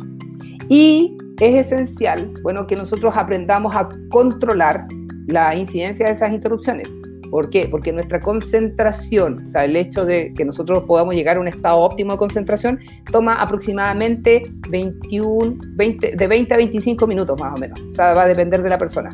Y 0.67 1.17
es 1.39 1.55
esencial, 1.55 2.33
bueno, 2.43 2.67
que 2.67 2.75
nosotros 2.75 3.15
aprendamos 3.15 3.73
a 3.77 3.87
controlar 4.09 4.87
la 5.27 5.55
incidencia 5.55 6.07
de 6.07 6.11
esas 6.11 6.33
interrupciones. 6.33 6.89
¿Por 7.29 7.49
qué? 7.49 7.67
Porque 7.69 7.91
nuestra 7.91 8.19
concentración, 8.19 9.45
o 9.47 9.49
sea, 9.49 9.65
el 9.65 9.75
hecho 9.75 10.05
de 10.05 10.33
que 10.33 10.45
nosotros 10.45 10.83
podamos 10.83 11.15
llegar 11.15 11.37
a 11.37 11.39
un 11.39 11.47
estado 11.47 11.77
óptimo 11.77 12.13
de 12.13 12.17
concentración, 12.17 12.79
toma 13.11 13.41
aproximadamente 13.41 14.51
21, 14.69 15.57
20, 15.75 16.15
de 16.15 16.27
20 16.27 16.53
a 16.53 16.57
25 16.57 17.07
minutos 17.07 17.39
más 17.39 17.55
o 17.55 17.59
menos. 17.59 17.79
O 17.79 17.93
sea, 17.93 18.13
va 18.13 18.23
a 18.23 18.27
depender 18.27 18.63
de 18.63 18.69
la 18.69 18.77
persona. 18.77 19.09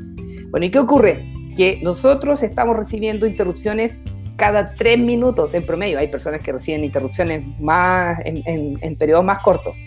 Bueno, 0.49 0.65
¿y 0.65 0.71
qué 0.71 0.79
ocurre? 0.79 1.29
Que 1.57 1.79
nosotros 1.83 2.41
estamos 2.43 2.77
recibiendo 2.77 3.27
interrupciones 3.27 4.01
cada 4.37 4.75
tres 4.75 4.99
minutos 4.99 5.53
en 5.53 5.65
promedio. 5.65 5.99
Hay 5.99 6.09
personas 6.09 6.41
que 6.41 6.51
reciben 6.51 6.83
interrupciones 6.83 7.45
más 7.59 8.19
en, 8.25 8.77
en 8.81 8.95
periodos 8.97 9.25
más 9.25 9.39
cortos. 9.39 9.77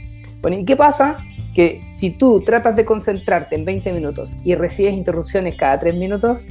Bueno, 0.40 0.58
¿y 0.58 0.64
qué 0.64 0.76
pasa? 0.76 1.16
Que 1.54 1.80
si 1.92 2.10
tú 2.10 2.42
tratas 2.42 2.76
de 2.76 2.84
concentrarte 2.84 3.56
en 3.56 3.64
20 3.64 3.92
minutos 3.92 4.36
y 4.44 4.54
recibes 4.54 4.94
interrupciones 4.94 5.56
cada 5.56 5.78
tres 5.80 5.94
minutos, 5.94 6.46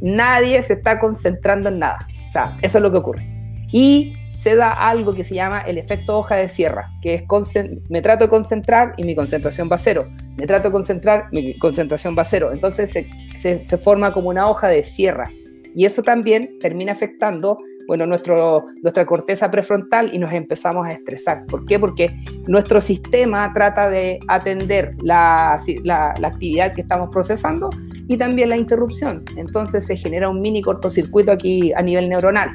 nadie 0.00 0.62
se 0.62 0.74
está 0.74 0.98
concentrando 0.98 1.68
en 1.68 1.78
nada. 1.78 1.98
O 2.28 2.32
sea, 2.32 2.56
eso 2.62 2.78
es 2.78 2.82
lo 2.82 2.90
que 2.90 2.98
ocurre. 2.98 3.26
Y 3.72 4.14
se 4.34 4.54
da 4.54 4.72
algo 4.72 5.14
que 5.14 5.24
se 5.24 5.34
llama 5.34 5.60
el 5.62 5.78
efecto 5.78 6.16
hoja 6.16 6.36
de 6.36 6.46
sierra, 6.46 6.90
que 7.02 7.14
es 7.14 7.24
me 7.88 8.02
trato 8.02 8.24
de 8.24 8.30
concentrar 8.30 8.94
y 8.96 9.02
mi 9.02 9.16
concentración 9.16 9.68
va 9.70 9.74
a 9.74 9.78
cero. 9.78 10.08
Me 10.36 10.46
trato 10.46 10.68
de 10.68 10.72
concentrar, 10.72 11.24
mi 11.32 11.58
concentración 11.58 12.16
va 12.16 12.22
a 12.22 12.24
cero. 12.24 12.50
Entonces 12.52 12.90
se, 12.90 13.64
se, 13.64 13.78
forma 13.78 14.12
como 14.12 14.28
una 14.28 14.48
hoja 14.48 14.68
de 14.68 14.84
sierra. 14.84 15.24
Y 15.74 15.84
eso 15.84 16.02
también 16.02 16.58
termina 16.60 16.92
afectando 16.92 17.56
bueno, 17.88 18.06
nuestro, 18.06 18.66
nuestra 18.82 19.06
corteza 19.06 19.50
prefrontal 19.50 20.14
y 20.14 20.18
nos 20.18 20.32
empezamos 20.32 20.86
a 20.86 20.90
estresar. 20.90 21.46
¿Por 21.46 21.64
qué? 21.64 21.78
Porque 21.78 22.14
nuestro 22.46 22.80
sistema 22.80 23.50
trata 23.52 23.88
de 23.90 24.18
atender 24.28 24.94
la, 25.02 25.58
la, 25.82 26.14
la 26.20 26.28
actividad 26.28 26.74
que 26.74 26.82
estamos 26.82 27.08
procesando 27.10 27.70
y 28.08 28.16
también 28.16 28.48
la 28.48 28.56
interrupción. 28.56 29.22
Entonces 29.36 29.86
se 29.86 29.96
genera 29.96 30.28
un 30.28 30.40
mini 30.40 30.62
cortocircuito 30.62 31.30
aquí 31.30 31.72
a 31.74 31.82
nivel 31.82 32.08
neuronal 32.08 32.50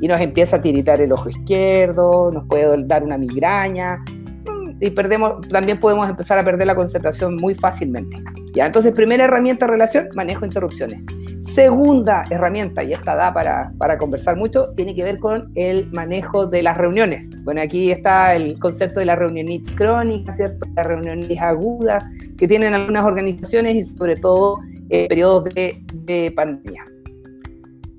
y 0.00 0.06
nos 0.06 0.20
empieza 0.20 0.56
a 0.56 0.60
tiritar 0.60 1.00
el 1.00 1.12
ojo 1.12 1.28
izquierdo, 1.30 2.30
nos 2.30 2.44
puede 2.46 2.84
dar 2.84 3.02
una 3.02 3.18
migraña 3.18 3.96
mm, 3.96 4.76
y 4.80 4.90
perdemos, 4.90 5.48
también 5.48 5.80
podemos 5.80 6.08
empezar 6.08 6.38
a 6.38 6.44
perder 6.44 6.66
la 6.66 6.76
concentración 6.76 7.36
muy 7.36 7.54
fácilmente. 7.54 8.16
Ya, 8.54 8.66
entonces, 8.66 8.92
primera 8.92 9.24
herramienta 9.24 9.66
de 9.66 9.72
relación, 9.72 10.08
manejo 10.14 10.44
interrupciones. 10.44 11.00
Segunda 11.40 12.24
herramienta, 12.30 12.82
y 12.82 12.92
esta 12.92 13.14
da 13.14 13.32
para, 13.32 13.72
para, 13.78 13.98
conversar 13.98 14.36
mucho, 14.36 14.70
tiene 14.74 14.94
que 14.94 15.04
ver 15.04 15.18
con 15.18 15.50
el 15.54 15.90
manejo 15.92 16.46
de 16.46 16.62
las 16.62 16.76
reuniones. 16.76 17.30
Bueno, 17.44 17.62
aquí 17.62 17.90
está 17.90 18.34
el 18.34 18.58
concepto 18.58 19.00
de 19.00 19.06
la 19.06 19.16
reunionitis 19.16 19.72
crónica, 19.72 20.32
¿cierto? 20.32 20.66
La 20.74 20.82
reunionitis 20.82 21.40
aguda, 21.40 22.10
que 22.36 22.48
tienen 22.48 22.74
algunas 22.74 23.04
organizaciones 23.04 23.76
y 23.76 23.82
sobre 23.82 24.16
todo 24.16 24.58
eh, 24.90 25.06
periodos 25.08 25.44
de, 25.44 26.32
pandemia. 26.34 26.84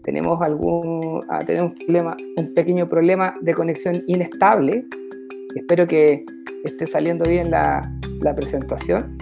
Tenemos 0.04 0.42
algún 0.42 1.22
ah, 1.30 1.40
tenemos 1.46 1.74
un, 1.88 2.16
un 2.38 2.54
pequeño 2.56 2.90
problema 2.90 3.34
de 3.42 3.54
conexión 3.54 4.04
inestable. 4.08 4.86
Espero 5.56 5.88
que 5.88 6.26
esté 6.64 6.88
saliendo 6.88 7.26
bien 7.26 7.52
la, 7.52 7.82
la 8.22 8.36
presentación. 8.36 9.18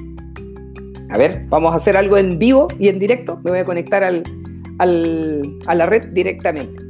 A 1.10 1.18
ver, 1.18 1.46
vamos 1.50 1.74
a 1.74 1.78
hacer 1.78 1.96
algo 1.98 2.18
en 2.18 2.38
vivo 2.38 2.68
y 2.80 2.90
en 2.90 3.00
directo. 3.00 3.40
Me 3.44 3.52
voy 3.52 3.60
a 3.60 3.66
conectar 3.66 4.04
al, 4.04 4.24
al, 4.80 5.42
a 5.66 5.76
la 5.76 5.86
red 5.86 6.10
directamente. 6.10 6.87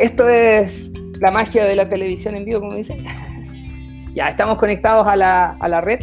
Esto 0.00 0.28
es 0.28 0.90
la 1.20 1.30
magia 1.30 1.64
de 1.64 1.76
la 1.76 1.88
televisión 1.88 2.34
en 2.34 2.44
vivo, 2.44 2.60
como 2.60 2.74
dicen. 2.74 3.04
ya, 4.14 4.28
estamos 4.28 4.58
conectados 4.58 5.06
a 5.06 5.14
la, 5.14 5.56
a 5.60 5.68
la 5.68 5.80
red. 5.80 6.00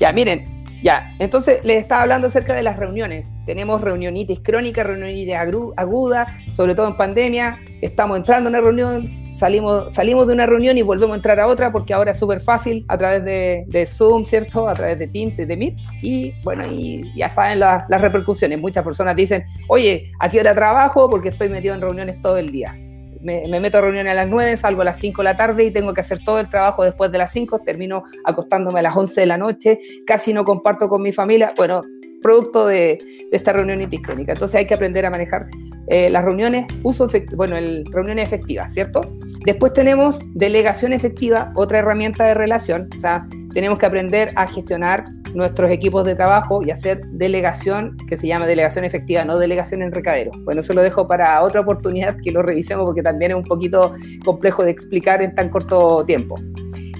Ya, 0.00 0.12
miren, 0.12 0.64
ya, 0.82 1.12
entonces 1.18 1.62
les 1.64 1.82
estaba 1.82 2.02
hablando 2.02 2.28
acerca 2.28 2.54
de 2.54 2.62
las 2.62 2.78
reuniones. 2.78 3.26
Tenemos 3.44 3.80
reunionitis 3.80 4.40
crónica, 4.40 4.82
reunionitis 4.82 5.34
aguda, 5.76 6.38
sobre 6.52 6.74
todo 6.74 6.88
en 6.88 6.96
pandemia. 6.96 7.58
Estamos 7.82 8.16
entrando 8.16 8.48
en 8.48 8.54
una 8.54 8.64
reunión, 8.64 9.34
salimos, 9.34 9.92
salimos 9.92 10.26
de 10.26 10.34
una 10.34 10.46
reunión 10.46 10.78
y 10.78 10.82
volvemos 10.82 11.14
a 11.14 11.16
entrar 11.16 11.40
a 11.40 11.48
otra 11.48 11.72
porque 11.72 11.92
ahora 11.92 12.12
es 12.12 12.18
súper 12.18 12.40
fácil 12.40 12.84
a 12.88 12.96
través 12.96 13.24
de, 13.24 13.64
de, 13.66 13.86
Zoom, 13.86 14.24
¿cierto? 14.24 14.68
A 14.68 14.74
través 14.74 14.98
de 14.98 15.08
Teams 15.08 15.36
de 15.36 15.56
Meet. 15.56 15.76
Y 16.02 16.32
bueno, 16.44 16.64
y 16.66 17.02
ya 17.16 17.28
saben 17.28 17.58
las 17.58 18.00
repercusiones. 18.00 18.60
Muchas 18.60 18.84
personas 18.84 19.16
dicen, 19.16 19.44
oye, 19.68 20.12
¿a 20.20 20.30
qué 20.30 20.40
hora 20.40 20.54
trabajo? 20.54 21.10
Porque 21.10 21.30
estoy 21.30 21.48
metido 21.48 21.74
en 21.74 21.80
reuniones 21.80 22.22
todo 22.22 22.38
el 22.38 22.52
día 22.52 22.74
me, 23.20 23.60
meto 23.60 23.78
a 23.78 23.80
reuniones 23.80 24.12
a 24.12 24.14
las 24.14 24.28
9, 24.28 24.56
salgo 24.56 24.82
a 24.82 24.84
las 24.84 24.98
5 24.98 25.22
de 25.22 25.24
la 25.24 25.36
tarde 25.36 25.64
y 25.64 25.70
tengo 25.70 25.94
que 25.94 26.00
hacer 26.00 26.18
todo 26.24 26.40
el 26.40 26.48
trabajo 26.48 26.84
después 26.84 27.10
de 27.12 27.18
las 27.18 27.32
5, 27.32 27.60
termino 27.60 28.04
acostándome 28.24 28.80
a 28.80 28.82
las 28.82 28.96
11 28.96 29.20
de 29.20 29.26
la 29.26 29.38
noche, 29.38 29.78
casi 30.06 30.32
no 30.32 30.44
comparto 30.44 30.88
con 30.88 31.02
mi 31.02 31.12
familia, 31.12 31.52
bueno, 31.56 31.82
producto 32.22 32.66
de, 32.66 32.98
esta 33.30 33.52
reunión 33.52 33.78
crónica. 34.02 34.32
Entonces 34.32 34.56
hay 34.56 34.66
que 34.66 34.74
aprender 34.74 35.04
a 35.04 35.10
manejar 35.10 35.48
eh, 35.88 36.10
las 36.10 36.24
reuniones, 36.24 36.66
uso 36.82 37.08
bueno, 37.34 37.56
el, 37.56 37.84
reuniones 37.90 38.26
efectivas, 38.26 38.72
¿cierto? 38.72 39.00
Después 39.44 39.72
tenemos 39.72 40.18
delegación 40.34 40.92
efectiva, 40.92 41.52
otra 41.54 41.78
herramienta 41.78 42.24
de 42.24 42.34
relación, 42.34 42.88
o 42.96 43.00
sea, 43.00 43.28
tenemos 43.54 43.78
que 43.78 43.86
aprender 43.86 44.30
a 44.36 44.46
gestionar 44.46 45.04
nuestros 45.34 45.70
equipos 45.70 46.04
de 46.04 46.14
trabajo 46.14 46.62
y 46.62 46.70
hacer 46.70 47.00
delegación, 47.12 47.96
que 48.08 48.16
se 48.16 48.26
llama 48.26 48.46
delegación 48.46 48.84
efectiva, 48.84 49.24
no 49.24 49.38
delegación 49.38 49.82
en 49.82 49.92
recadero. 49.92 50.30
Bueno, 50.44 50.60
eso 50.60 50.74
lo 50.74 50.82
dejo 50.82 51.06
para 51.06 51.42
otra 51.42 51.60
oportunidad 51.60 52.16
que 52.22 52.30
lo 52.30 52.42
revisemos 52.42 52.84
porque 52.84 53.02
también 53.02 53.32
es 53.32 53.36
un 53.36 53.44
poquito 53.44 53.94
complejo 54.24 54.64
de 54.64 54.70
explicar 54.70 55.22
en 55.22 55.34
tan 55.34 55.48
corto 55.48 56.04
tiempo. 56.04 56.36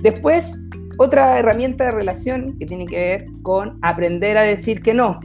Después, 0.03 0.59
otra 0.99 1.39
herramienta 1.39 1.85
de 1.85 1.91
relación 1.93 2.59
que 2.59 2.67
tiene 2.67 2.87
que 2.87 2.97
ver 2.97 3.25
con 3.43 3.79
aprender 3.83 4.37
a 4.37 4.43
decir 4.43 4.83
que 4.83 4.95
no. 4.95 5.21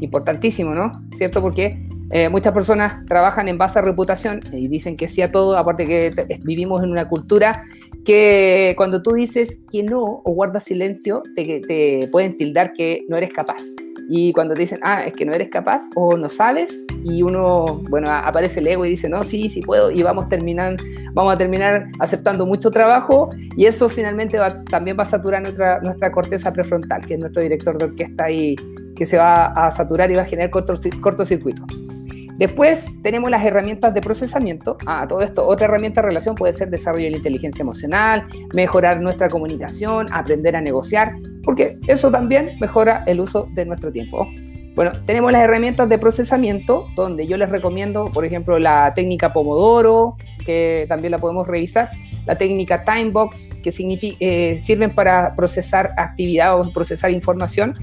Importantísimo, 0.00 0.74
¿no? 0.74 1.02
¿Cierto? 1.16 1.40
Porque 1.40 1.86
eh, 2.10 2.28
muchas 2.28 2.52
personas 2.52 3.04
trabajan 3.06 3.48
en 3.48 3.58
base 3.58 3.78
a 3.78 3.82
reputación 3.82 4.40
y 4.52 4.68
dicen 4.68 4.96
que 4.96 5.08
sí 5.08 5.22
a 5.22 5.32
todo, 5.32 5.56
aparte 5.56 5.86
que 5.86 6.38
vivimos 6.44 6.82
en 6.82 6.90
una 6.90 7.08
cultura 7.08 7.64
que 8.04 8.74
cuando 8.76 9.02
tú 9.02 9.12
dices 9.12 9.58
que 9.70 9.82
no 9.82 10.22
o 10.24 10.32
guardas 10.32 10.64
silencio, 10.64 11.22
te, 11.34 11.60
te 11.60 12.08
pueden 12.12 12.36
tildar 12.36 12.72
que 12.72 13.04
no 13.08 13.16
eres 13.16 13.32
capaz. 13.32 13.62
Y 14.08 14.32
cuando 14.32 14.54
te 14.54 14.60
dicen, 14.60 14.80
ah, 14.82 15.04
es 15.04 15.14
que 15.14 15.24
no 15.24 15.32
eres 15.32 15.48
capaz 15.48 15.82
o 15.94 16.16
no 16.16 16.28
sabes, 16.28 16.84
y 17.04 17.22
uno, 17.22 17.80
bueno, 17.88 18.10
aparece 18.10 18.60
el 18.60 18.66
ego 18.66 18.84
y 18.84 18.90
dice, 18.90 19.08
no, 19.08 19.24
sí, 19.24 19.48
sí 19.48 19.60
puedo, 19.60 19.90
y 19.90 20.02
vamos, 20.02 20.28
terminar, 20.28 20.76
vamos 21.14 21.34
a 21.34 21.38
terminar 21.38 21.86
aceptando 22.00 22.44
mucho 22.44 22.70
trabajo, 22.70 23.30
y 23.56 23.64
eso 23.64 23.88
finalmente 23.88 24.38
va, 24.38 24.62
también 24.64 24.98
va 24.98 25.04
a 25.04 25.06
saturar 25.06 25.40
nuestra, 25.42 25.80
nuestra 25.80 26.12
corteza 26.12 26.52
prefrontal, 26.52 27.04
que 27.06 27.14
es 27.14 27.20
nuestro 27.20 27.42
director 27.42 27.78
de 27.78 27.86
orquesta, 27.86 28.30
y 28.30 28.56
que 28.94 29.06
se 29.06 29.16
va 29.16 29.46
a 29.46 29.70
saturar 29.70 30.10
y 30.10 30.16
va 30.16 30.22
a 30.22 30.26
generar 30.26 30.50
cortocircuito. 30.50 31.64
Después 32.38 33.00
tenemos 33.02 33.30
las 33.30 33.44
herramientas 33.44 33.94
de 33.94 34.00
procesamiento. 34.00 34.76
Ah, 34.86 35.06
todo 35.08 35.20
esto, 35.20 35.46
otra 35.46 35.66
herramienta 35.66 36.00
de 36.00 36.08
relación 36.08 36.34
puede 36.34 36.52
ser 36.52 36.68
desarrollo 36.68 37.04
de 37.04 37.10
la 37.12 37.16
inteligencia 37.18 37.62
emocional, 37.62 38.26
mejorar 38.52 39.00
nuestra 39.00 39.28
comunicación, 39.28 40.06
aprender 40.12 40.56
a 40.56 40.60
negociar, 40.60 41.14
porque 41.44 41.78
eso 41.86 42.10
también 42.10 42.56
mejora 42.60 43.04
el 43.06 43.20
uso 43.20 43.48
de 43.54 43.64
nuestro 43.64 43.92
tiempo. 43.92 44.28
Bueno, 44.74 44.90
tenemos 45.06 45.30
las 45.30 45.42
herramientas 45.42 45.88
de 45.88 45.98
procesamiento, 45.98 46.88
donde 46.96 47.28
yo 47.28 47.36
les 47.36 47.48
recomiendo, 47.48 48.06
por 48.06 48.24
ejemplo, 48.24 48.58
la 48.58 48.92
técnica 48.92 49.32
Pomodoro, 49.32 50.16
que 50.44 50.86
también 50.88 51.12
la 51.12 51.18
podemos 51.18 51.46
revisar, 51.46 51.90
la 52.26 52.36
técnica 52.36 52.82
Timebox, 52.82 53.54
que 53.62 53.72
eh, 54.18 54.58
sirven 54.58 54.92
para 54.92 55.36
procesar 55.36 55.92
actividad 55.96 56.58
o 56.58 56.72
procesar 56.72 57.12
información, 57.12 57.74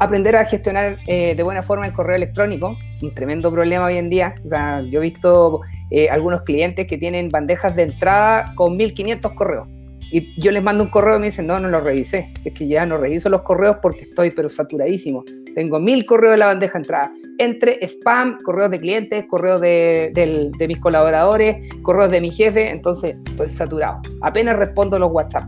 aprender 0.00 0.36
a 0.36 0.44
gestionar 0.44 0.98
eh, 1.06 1.34
de 1.34 1.42
buena 1.42 1.62
forma 1.62 1.86
el 1.86 1.92
correo 1.92 2.16
electrónico, 2.16 2.76
un 3.02 3.12
tremendo 3.12 3.50
problema 3.50 3.86
hoy 3.86 3.96
en 3.96 4.10
día. 4.10 4.34
O 4.44 4.48
sea, 4.48 4.82
yo 4.82 5.00
he 5.00 5.02
visto 5.02 5.60
eh, 5.90 6.08
algunos 6.08 6.42
clientes 6.42 6.86
que 6.86 6.98
tienen 6.98 7.28
bandejas 7.28 7.74
de 7.76 7.82
entrada 7.84 8.52
con 8.54 8.76
1500 8.76 9.32
correos. 9.32 9.68
Y 10.10 10.40
yo 10.40 10.52
les 10.52 10.62
mando 10.62 10.84
un 10.84 10.90
correo 10.90 11.16
y 11.16 11.20
me 11.20 11.26
dicen, 11.26 11.46
no, 11.46 11.58
no 11.58 11.68
lo 11.68 11.80
revisé. 11.80 12.32
Es 12.44 12.52
que 12.52 12.68
ya 12.68 12.86
no 12.86 12.96
reviso 12.96 13.28
los 13.28 13.42
correos 13.42 13.78
porque 13.82 14.02
estoy 14.02 14.30
pero 14.30 14.48
saturadísimo. 14.48 15.24
Tengo 15.54 15.80
mil 15.80 16.06
correos 16.06 16.34
en 16.34 16.40
la 16.40 16.46
bandeja 16.46 16.74
de 16.74 16.78
entrada. 16.78 17.12
Entre 17.38 17.78
spam, 17.86 18.38
correos 18.44 18.70
de 18.70 18.78
clientes, 18.78 19.24
correos 19.26 19.60
de, 19.60 20.50
mis 20.68 20.80
colaboradores, 20.80 21.56
correos 21.82 22.10
de 22.10 22.20
mi 22.20 22.30
jefe. 22.30 22.70
Entonces, 22.70 23.16
estoy 23.26 23.48
saturado. 23.48 24.00
Apenas 24.20 24.56
respondo 24.56 24.98
los 24.98 25.10
WhatsApp. 25.10 25.44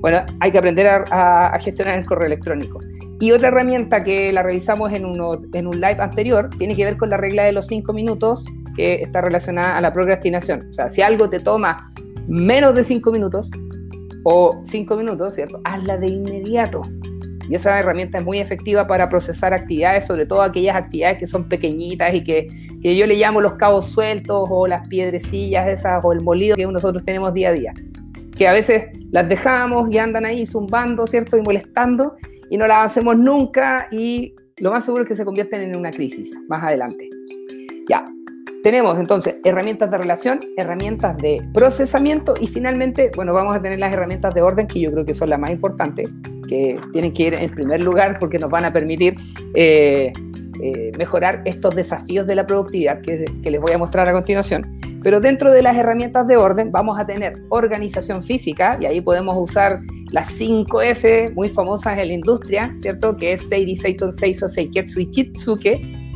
Bueno, 0.00 0.24
hay 0.40 0.52
que 0.52 0.58
aprender 0.58 0.86
a 0.86 1.58
gestionar 1.60 1.98
el 1.98 2.06
correo 2.06 2.26
electrónico. 2.26 2.80
Y 3.18 3.32
otra 3.32 3.48
herramienta 3.48 4.04
que 4.04 4.32
la 4.32 4.42
revisamos 4.42 4.92
en, 4.92 5.06
uno, 5.06 5.40
en 5.52 5.66
un 5.66 5.80
live 5.80 5.96
anterior 6.00 6.50
tiene 6.58 6.76
que 6.76 6.84
ver 6.84 6.98
con 6.98 7.08
la 7.08 7.16
regla 7.16 7.44
de 7.44 7.52
los 7.52 7.66
cinco 7.66 7.92
minutos 7.92 8.44
que 8.76 9.02
está 9.02 9.22
relacionada 9.22 9.78
a 9.78 9.80
la 9.80 9.92
procrastinación. 9.92 10.68
O 10.70 10.74
sea, 10.74 10.88
si 10.90 11.00
algo 11.00 11.30
te 11.30 11.40
toma 11.40 11.92
menos 12.28 12.74
de 12.74 12.84
cinco 12.84 13.10
minutos 13.10 13.50
o 14.24 14.60
cinco 14.64 14.96
minutos, 14.96 15.34
¿cierto? 15.34 15.60
Hazla 15.64 15.96
de 15.96 16.08
inmediato. 16.08 16.82
Y 17.48 17.54
esa 17.54 17.78
herramienta 17.78 18.18
es 18.18 18.24
muy 18.24 18.38
efectiva 18.38 18.86
para 18.86 19.08
procesar 19.08 19.54
actividades, 19.54 20.06
sobre 20.06 20.26
todo 20.26 20.42
aquellas 20.42 20.76
actividades 20.76 21.16
que 21.18 21.26
son 21.26 21.48
pequeñitas 21.48 22.12
y 22.12 22.22
que, 22.22 22.48
que 22.82 22.96
yo 22.96 23.06
le 23.06 23.14
llamo 23.14 23.40
los 23.40 23.54
cabos 23.54 23.86
sueltos 23.86 24.48
o 24.50 24.66
las 24.66 24.86
piedrecillas 24.88 25.68
esas 25.68 26.04
o 26.04 26.12
el 26.12 26.20
molido 26.20 26.56
que 26.56 26.66
nosotros 26.66 27.04
tenemos 27.04 27.32
día 27.32 27.50
a 27.50 27.52
día. 27.52 27.74
Que 28.36 28.48
a 28.48 28.52
veces 28.52 28.90
las 29.12 29.28
dejamos 29.28 29.90
y 29.90 29.96
andan 29.96 30.26
ahí 30.26 30.44
zumbando, 30.44 31.06
¿cierto? 31.06 31.38
Y 31.38 31.42
molestando 31.42 32.16
y 32.50 32.56
no 32.56 32.66
la 32.66 32.82
hacemos 32.82 33.16
nunca 33.16 33.88
y 33.90 34.34
lo 34.58 34.70
más 34.70 34.84
seguro 34.84 35.02
es 35.02 35.08
que 35.08 35.16
se 35.16 35.24
convierten 35.24 35.60
en 35.60 35.76
una 35.76 35.90
crisis 35.90 36.36
más 36.48 36.62
adelante. 36.62 37.08
Ya, 37.88 38.04
tenemos 38.62 38.98
entonces 38.98 39.36
herramientas 39.44 39.90
de 39.90 39.98
relación, 39.98 40.40
herramientas 40.56 41.16
de 41.18 41.40
procesamiento 41.52 42.34
y 42.40 42.48
finalmente, 42.48 43.12
bueno, 43.14 43.32
vamos 43.32 43.54
a 43.54 43.62
tener 43.62 43.78
las 43.78 43.92
herramientas 43.92 44.34
de 44.34 44.42
orden 44.42 44.66
que 44.66 44.80
yo 44.80 44.90
creo 44.90 45.04
que 45.04 45.14
son 45.14 45.30
las 45.30 45.38
más 45.38 45.50
importantes, 45.50 46.10
que 46.48 46.80
tienen 46.92 47.12
que 47.12 47.22
ir 47.24 47.34
en 47.34 47.50
primer 47.50 47.84
lugar 47.84 48.18
porque 48.18 48.38
nos 48.38 48.50
van 48.50 48.64
a 48.64 48.72
permitir 48.72 49.14
eh, 49.54 50.12
eh, 50.62 50.92
mejorar 50.98 51.42
estos 51.44 51.74
desafíos 51.74 52.26
de 52.26 52.34
la 52.34 52.46
productividad 52.46 53.00
que, 53.00 53.24
que 53.42 53.50
les 53.50 53.60
voy 53.60 53.72
a 53.72 53.78
mostrar 53.78 54.08
a 54.08 54.12
continuación. 54.12 54.78
Pero 55.02 55.20
dentro 55.20 55.52
de 55.52 55.62
las 55.62 55.76
herramientas 55.76 56.26
de 56.26 56.36
orden 56.36 56.72
vamos 56.72 56.98
a 56.98 57.06
tener 57.06 57.34
organización 57.50 58.22
física 58.22 58.76
y 58.80 58.86
ahí 58.86 59.00
podemos 59.00 59.36
usar 59.38 59.80
las 60.10 60.28
5 60.32 60.82
S 60.82 61.30
muy 61.34 61.48
famosas 61.48 61.98
en 61.98 62.08
la 62.08 62.14
industria, 62.14 62.74
¿cierto? 62.78 63.16
Que 63.16 63.32
es 63.32 63.48
Seiri, 63.48 63.76
Seiton, 63.76 64.12
Seiso, 64.12 64.48
Seiketsu 64.48 65.00
y 65.00 65.10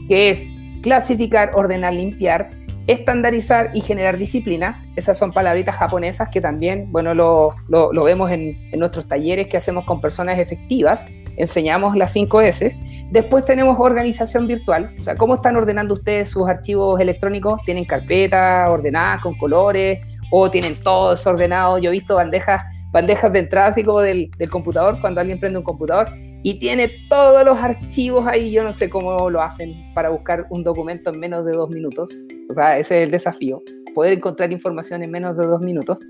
que 0.08 0.30
es 0.30 0.52
clasificar, 0.82 1.52
ordenar, 1.54 1.94
limpiar, 1.94 2.50
estandarizar 2.86 3.70
y 3.74 3.80
generar 3.80 4.18
disciplina. 4.18 4.84
Esas 4.96 5.18
son 5.18 5.32
palabritas 5.32 5.76
japonesas 5.76 6.28
que 6.28 6.40
también, 6.40 6.90
bueno, 6.90 7.14
lo, 7.14 7.54
lo, 7.68 8.04
vemos 8.04 8.30
en, 8.30 8.56
en, 8.72 8.80
nuestros 8.80 9.06
talleres 9.06 9.46
que 9.46 9.56
hacemos 9.56 9.84
con 9.84 10.00
personas 10.00 10.38
efectivas. 10.38 11.06
Enseñamos 11.36 11.96
las 11.96 12.12
5 12.12 12.40
S. 12.42 12.76
Después 13.10 13.44
tenemos 13.44 13.78
organización 13.78 14.46
virtual. 14.46 14.94
O 14.98 15.02
sea, 15.02 15.14
¿cómo 15.14 15.34
están 15.34 15.56
ordenando 15.56 15.94
ustedes 15.94 16.28
sus 16.28 16.48
archivos 16.48 17.00
electrónicos? 17.00 17.60
¿Tienen 17.64 17.84
carpetas 17.84 18.68
ordenadas 18.68 19.22
con 19.22 19.36
colores? 19.36 20.00
¿O 20.30 20.50
tienen 20.50 20.76
todo 20.82 21.10
desordenado? 21.10 21.78
Yo 21.78 21.90
he 21.90 21.92
visto 21.92 22.14
bandejas 22.14 22.62
bandejas 22.92 23.32
de 23.32 23.38
entrada 23.40 23.72
del, 23.72 24.30
del, 24.36 24.50
computador, 24.50 25.00
cuando 25.00 25.20
alguien 25.20 25.38
prende 25.38 25.58
un 25.58 25.64
computador 25.64 26.08
y 26.42 26.58
tiene 26.58 26.90
todos 27.08 27.44
los 27.44 27.58
archivos 27.58 28.26
ahí, 28.26 28.50
yo 28.50 28.64
no 28.64 28.72
sé 28.72 28.88
cómo 28.88 29.30
lo 29.30 29.42
hacen 29.42 29.92
para 29.94 30.08
buscar 30.08 30.46
un 30.50 30.64
documento 30.64 31.10
en 31.12 31.20
menos 31.20 31.44
de 31.44 31.52
dos 31.52 31.70
minutos, 31.70 32.10
o 32.50 32.54
sea, 32.54 32.78
ese 32.78 32.98
es 32.98 33.04
el 33.04 33.10
desafío, 33.10 33.62
poder 33.94 34.14
encontrar 34.14 34.50
información 34.52 35.04
en 35.04 35.10
menos 35.10 35.36
de 35.36 35.46
dos 35.46 35.60
minutos. 35.60 36.00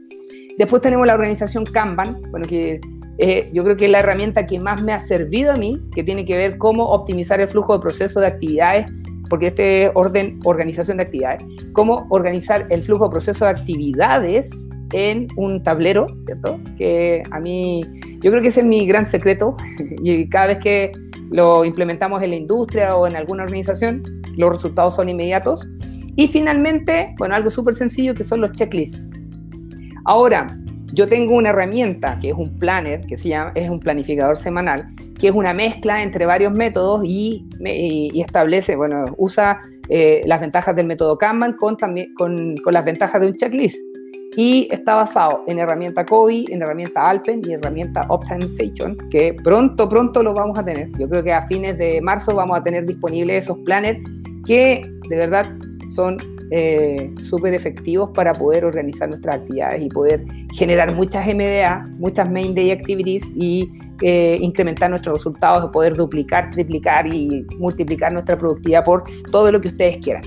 Después 0.56 0.82
tenemos 0.82 1.06
la 1.06 1.14
organización 1.14 1.64
Kanban, 1.64 2.20
bueno, 2.30 2.46
que 2.46 2.80
eh, 3.22 3.50
yo 3.52 3.62
creo 3.64 3.76
que 3.76 3.84
es 3.84 3.90
la 3.90 3.98
herramienta 3.98 4.46
que 4.46 4.58
más 4.58 4.82
me 4.82 4.94
ha 4.94 5.00
servido 5.00 5.52
a 5.52 5.54
mí, 5.54 5.78
que 5.94 6.02
tiene 6.02 6.24
que 6.24 6.38
ver 6.38 6.56
cómo 6.56 6.86
optimizar 6.86 7.38
el 7.38 7.48
flujo 7.48 7.74
de 7.74 7.80
proceso 7.80 8.18
de 8.18 8.26
actividades, 8.26 8.86
porque 9.28 9.48
este 9.48 9.90
orden, 9.92 10.40
organización 10.44 10.96
de 10.96 11.02
actividades, 11.02 11.44
cómo 11.74 12.06
organizar 12.08 12.66
el 12.70 12.82
flujo 12.82 13.04
de 13.04 13.10
proceso 13.10 13.44
de 13.44 13.50
actividades 13.50 14.50
en 14.94 15.28
un 15.36 15.62
tablero, 15.62 16.06
¿cierto? 16.24 16.58
Que 16.78 17.22
a 17.30 17.38
mí, 17.38 17.82
yo 18.20 18.30
creo 18.30 18.40
que 18.40 18.48
ese 18.48 18.60
es 18.60 18.66
mi 18.66 18.86
gran 18.86 19.04
secreto 19.04 19.54
y 20.02 20.26
cada 20.30 20.46
vez 20.46 20.58
que 20.60 20.92
lo 21.30 21.66
implementamos 21.66 22.22
en 22.22 22.30
la 22.30 22.36
industria 22.36 22.96
o 22.96 23.06
en 23.06 23.16
alguna 23.16 23.42
organización, 23.42 24.02
los 24.38 24.50
resultados 24.50 24.96
son 24.96 25.10
inmediatos. 25.10 25.68
Y 26.16 26.26
finalmente, 26.26 27.14
bueno, 27.18 27.34
algo 27.34 27.50
súper 27.50 27.74
sencillo 27.74 28.14
que 28.14 28.24
son 28.24 28.40
los 28.40 28.52
checklists. 28.52 29.04
Ahora, 30.06 30.58
yo 30.92 31.06
tengo 31.06 31.36
una 31.36 31.50
herramienta 31.50 32.18
que 32.20 32.30
es 32.30 32.34
un 32.34 32.58
planner, 32.58 33.02
que 33.02 33.16
se 33.16 33.28
llama, 33.28 33.52
es 33.54 33.68
un 33.68 33.80
planificador 33.80 34.36
semanal, 34.36 34.86
que 35.18 35.28
es 35.28 35.34
una 35.34 35.52
mezcla 35.52 36.02
entre 36.02 36.26
varios 36.26 36.52
métodos 36.52 37.02
y, 37.04 37.46
y, 37.60 38.20
establece, 38.20 38.76
bueno, 38.76 39.04
usa 39.16 39.58
eh, 39.88 40.22
las 40.26 40.40
ventajas 40.40 40.74
del 40.74 40.86
método 40.86 41.18
Kanban 41.18 41.54
con, 41.54 41.76
también, 41.76 42.14
con, 42.14 42.56
con 42.56 42.72
las 42.72 42.84
ventajas 42.84 43.20
de 43.20 43.26
un 43.28 43.34
checklist 43.34 43.78
y 44.36 44.68
está 44.70 44.94
basado 44.94 45.42
en 45.46 45.58
herramienta 45.58 46.04
COBI, 46.04 46.46
en 46.50 46.62
herramienta 46.62 47.02
Alpen 47.02 47.42
y 47.44 47.54
herramienta 47.54 48.06
Optimization, 48.08 48.96
que 49.10 49.34
pronto, 49.42 49.88
pronto 49.88 50.22
lo 50.22 50.34
vamos 50.34 50.58
a 50.58 50.64
tener. 50.64 50.88
Yo 50.98 51.08
creo 51.08 51.22
que 51.22 51.32
a 51.32 51.42
fines 51.42 51.76
de 51.78 52.00
marzo 52.00 52.34
vamos 52.34 52.58
a 52.58 52.62
tener 52.62 52.86
disponibles 52.86 53.44
esos 53.44 53.58
planners 53.58 53.98
que 54.46 54.82
de 55.08 55.16
verdad 55.16 55.46
son 55.94 56.16
eh, 56.50 57.12
súper 57.18 57.54
efectivos 57.54 58.10
para 58.14 58.32
poder 58.32 58.64
organizar 58.64 59.08
nuestras 59.08 59.36
actividades 59.36 59.82
y 59.82 59.88
poder 59.88 60.24
generar 60.54 60.94
muchas 60.94 61.26
MDA, 61.26 61.84
muchas 61.98 62.30
Main 62.30 62.54
Day 62.54 62.70
Activities 62.70 63.24
y 63.36 63.70
eh, 64.02 64.36
incrementar 64.40 64.90
nuestros 64.90 65.20
resultados, 65.20 65.70
poder 65.72 65.94
duplicar, 65.94 66.50
triplicar 66.50 67.06
y 67.06 67.46
multiplicar 67.58 68.12
nuestra 68.12 68.36
productividad 68.38 68.84
por 68.84 69.04
todo 69.30 69.52
lo 69.52 69.60
que 69.60 69.68
ustedes 69.68 69.98
quieran. 69.98 70.22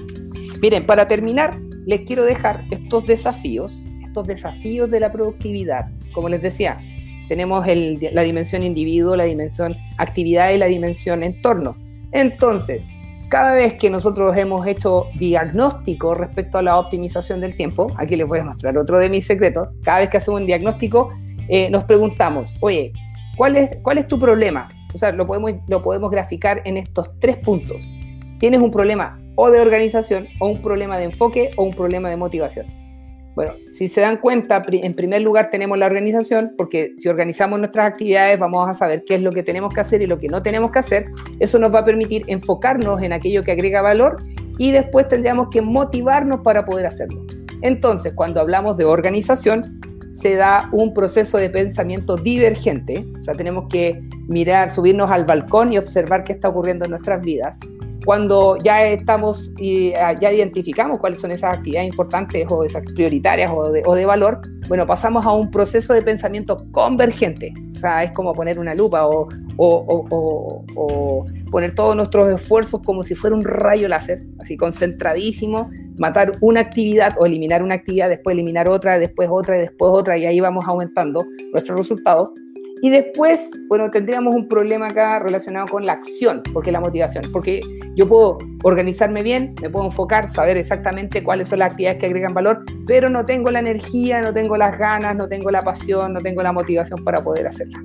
Miren, 0.62 0.86
para 0.86 1.08
terminar, 1.08 1.58
les 1.86 2.02
quiero 2.02 2.24
dejar 2.24 2.64
estos 2.72 3.06
desafíos 3.06 3.84
estos 4.14 4.28
desafíos 4.28 4.92
de 4.92 5.00
la 5.00 5.12
productividad. 5.12 5.88
Como 6.14 6.30
les 6.30 6.40
decía, 6.40 6.80
tenemos 7.28 7.66
la 7.66 8.22
dimensión 8.22 8.62
individuo, 8.62 9.16
la 9.16 9.24
dimensión 9.24 9.76
actividad 9.98 10.52
y 10.52 10.60
la 10.60 10.68
dimensión 10.68 11.24
entorno. 11.24 11.76
Entonces, 12.12 12.86
cada 13.34 13.56
vez 13.56 13.74
que 13.74 13.90
nosotros 13.90 14.38
hemos 14.38 14.68
hecho 14.68 15.08
diagnóstico 15.16 16.14
respecto 16.14 16.60
a 16.60 16.62
la 16.62 16.78
optimización 16.78 17.42
del 17.42 17.58
tiempo, 17.58 17.88
aquí 17.98 18.16
les 18.16 18.28
voy 18.28 18.38
a 18.38 18.44
mostrar 18.44 18.78
otro 18.78 19.00
de 19.00 19.10
mis 19.10 19.26
secretos, 19.26 19.74
cada 19.84 20.02
vez 20.02 20.12
que 20.12 20.18
hacemos 20.18 20.42
un 20.42 20.46
diagnóstico, 20.46 21.12
eh, 21.50 21.68
nos 21.72 21.84
preguntamos, 21.86 22.56
oye, 22.60 22.94
¿cuál 23.36 23.56
es, 23.58 23.76
¿cuál 23.82 23.98
es 23.98 24.08
tu 24.08 24.20
problema? 24.20 24.68
O 24.94 25.00
sea, 25.00 25.12
lo 25.14 25.26
podemos, 25.26 25.52
lo 25.68 25.82
podemos 25.82 26.12
graficar 26.12 26.62
en 26.66 26.78
estos 26.78 27.10
tres 27.20 27.38
puntos. 27.38 27.84
Tienes 28.38 28.62
un 28.62 28.70
problema 28.70 29.20
o 29.34 29.50
de 29.50 29.62
organización, 29.62 30.28
o 30.40 30.50
un 30.50 30.62
problema 30.62 31.00
de 31.00 31.06
enfoque, 31.06 31.54
o 31.58 31.64
un 31.64 31.74
problema 31.74 32.12
de 32.12 32.18
motivación. 32.18 32.68
Bueno, 33.36 33.54
si 33.72 33.88
se 33.88 34.02
dan 34.02 34.18
cuenta, 34.18 34.62
en 34.68 34.94
primer 34.94 35.22
lugar 35.22 35.50
tenemos 35.50 35.78
la 35.78 35.88
organización, 35.88 36.54
porque 36.58 36.94
si 36.98 37.10
organizamos 37.10 37.60
nuestras 37.60 37.88
actividades 37.88 38.40
vamos 38.40 38.70
a 38.70 38.74
saber 38.74 39.04
qué 39.06 39.16
es 39.16 39.22
lo 39.22 39.32
que 39.32 39.42
tenemos 39.42 39.74
que 39.74 39.82
hacer 39.82 40.02
y 40.02 40.08
lo 40.08 40.20
que 40.20 40.28
no 40.28 40.44
tenemos 40.44 40.72
que 40.72 40.80
hacer. 40.80 41.06
Eso 41.40 41.58
nos 41.58 41.74
va 41.74 41.80
a 41.80 41.86
permitir 41.86 42.24
enfocarnos 42.28 43.02
en 43.02 43.12
aquello 43.12 43.44
que 43.44 43.52
agrega 43.52 43.82
valor 43.82 44.24
y 44.60 44.72
después 44.72 45.08
tendríamos 45.08 45.48
que 45.50 45.62
motivarnos 45.62 46.42
para 46.42 46.64
poder 46.66 46.86
hacerlo. 46.86 47.26
Entonces, 47.62 48.14
cuando 48.14 48.40
hablamos 48.40 48.78
de 48.78 48.86
organización, 48.86 49.80
se 50.12 50.36
da 50.36 50.70
un 50.72 50.94
proceso 50.94 51.38
de 51.38 51.50
pensamiento 51.50 52.16
divergente, 52.18 53.06
o 53.20 53.24
sea, 53.24 53.34
tenemos 53.34 53.66
que 53.68 54.00
mirar, 54.28 54.70
subirnos 54.70 55.10
al 55.12 55.26
balcón 55.26 55.74
y 55.74 55.78
observar 55.80 56.24
qué 56.24 56.34
está 56.34 56.50
ocurriendo 56.50 56.86
en 56.86 56.92
nuestras 56.92 57.22
vidas 57.26 57.60
cuando 58.06 58.58
ya 58.58 58.86
estamos 58.86 59.52
y 59.58 59.94
ah, 59.94 60.14
ya 60.20 60.32
identificamos 60.32 61.00
cuáles 61.00 61.22
son 61.22 61.32
esas 61.32 61.58
actividades 61.58 61.90
importantes 61.90 62.46
o 62.50 62.64
esas 62.64 62.84
prioritarias 62.94 63.52
o 63.54 63.72
de, 63.72 63.84
o 63.86 63.96
de, 63.96 64.06
valor, 64.06 64.42
bueno, 64.68 64.86
pasamos 64.86 65.26
a 65.26 65.32
un 65.32 65.50
proceso 65.50 65.94
de 65.94 66.02
pensamiento 66.02 66.66
convergente. 66.72 67.54
O 67.76 67.80
sea, 67.80 68.04
es 68.04 68.12
como 68.12 68.34
poner 68.34 68.60
una 68.60 68.74
lupa 68.74 69.08
o, 69.08 69.28
o, 69.58 70.66
o 70.76 71.26
poner 71.52 71.76
todos 71.76 71.96
nuestros 71.96 72.30
esfuerzos 72.30 72.82
como 72.86 73.04
si 73.04 73.16
fuera 73.16 73.36
un 73.36 73.44
rayo 73.44 73.88
láser, 73.88 74.20
así 74.40 74.58
concentradísimo, 74.58 75.70
matar 75.98 76.34
una 76.42 76.62
actividad 76.62 77.16
o 77.20 77.26
eliminar 77.26 77.64
una 77.64 77.76
actividad, 77.76 78.10
después 78.10 78.34
eliminar 78.34 78.70
otra, 78.70 79.00
después 79.00 79.30
otra 79.32 79.58
y 79.58 79.62
después 79.62 79.92
otra, 79.94 80.18
y 80.18 80.26
ahí 80.26 80.40
vamos 80.40 80.66
aumentando 80.68 81.26
nuestros 81.52 81.78
resultados. 81.78 82.32
Y 82.84 82.90
después, 82.90 83.50
bueno, 83.70 83.90
tendríamos 83.90 84.36
un 84.36 84.50
problema 84.50 84.88
acá 84.88 85.18
relacionado 85.20 85.68
con 85.68 85.86
la 85.86 85.94
acción, 85.94 86.44
porque 86.52 86.70
la 86.70 86.82
motivación, 86.82 87.24
porque 87.32 87.62
yo 87.96 88.10
puedo 88.10 88.38
organizarme 88.64 89.24
bien, 89.24 89.56
me 89.62 89.70
puedo 89.70 89.86
enfocar, 89.86 90.28
saber 90.28 90.58
exactamente 90.58 91.24
cuáles 91.24 91.48
son 91.48 91.60
las 91.60 91.72
actividades 91.72 91.98
que 92.02 92.08
agregan 92.08 92.34
valor, 92.34 92.66
pero 92.86 93.08
no 93.08 93.26
tengo 93.26 93.52
la 93.52 93.60
energía, 93.60 94.22
no 94.22 94.34
tengo 94.34 94.58
las 94.58 94.78
ganas, 94.78 95.16
no 95.16 95.30
tengo 95.30 95.50
la 95.50 95.62
pasión, 95.62 96.12
no 96.12 96.20
tengo 96.20 96.44
la 96.44 96.52
motivación 96.52 97.02
para 97.06 97.24
poder 97.24 97.48
hacerla. 97.48 97.82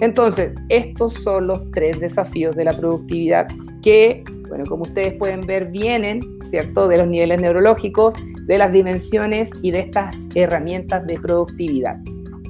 Entonces, 0.00 0.52
estos 0.68 1.14
son 1.14 1.46
los 1.46 1.62
tres 1.70 1.98
desafíos 1.98 2.54
de 2.54 2.64
la 2.64 2.74
productividad 2.74 3.46
que, 3.80 4.24
bueno, 4.50 4.64
como 4.66 4.82
ustedes 4.82 5.14
pueden 5.14 5.40
ver, 5.40 5.70
vienen, 5.70 6.20
¿cierto?, 6.50 6.86
de 6.86 6.98
los 6.98 7.08
niveles 7.08 7.40
neurológicos, 7.40 8.12
de 8.42 8.58
las 8.58 8.74
dimensiones 8.74 9.48
y 9.62 9.70
de 9.70 9.80
estas 9.80 10.28
herramientas 10.34 11.06
de 11.06 11.18
productividad. 11.18 11.96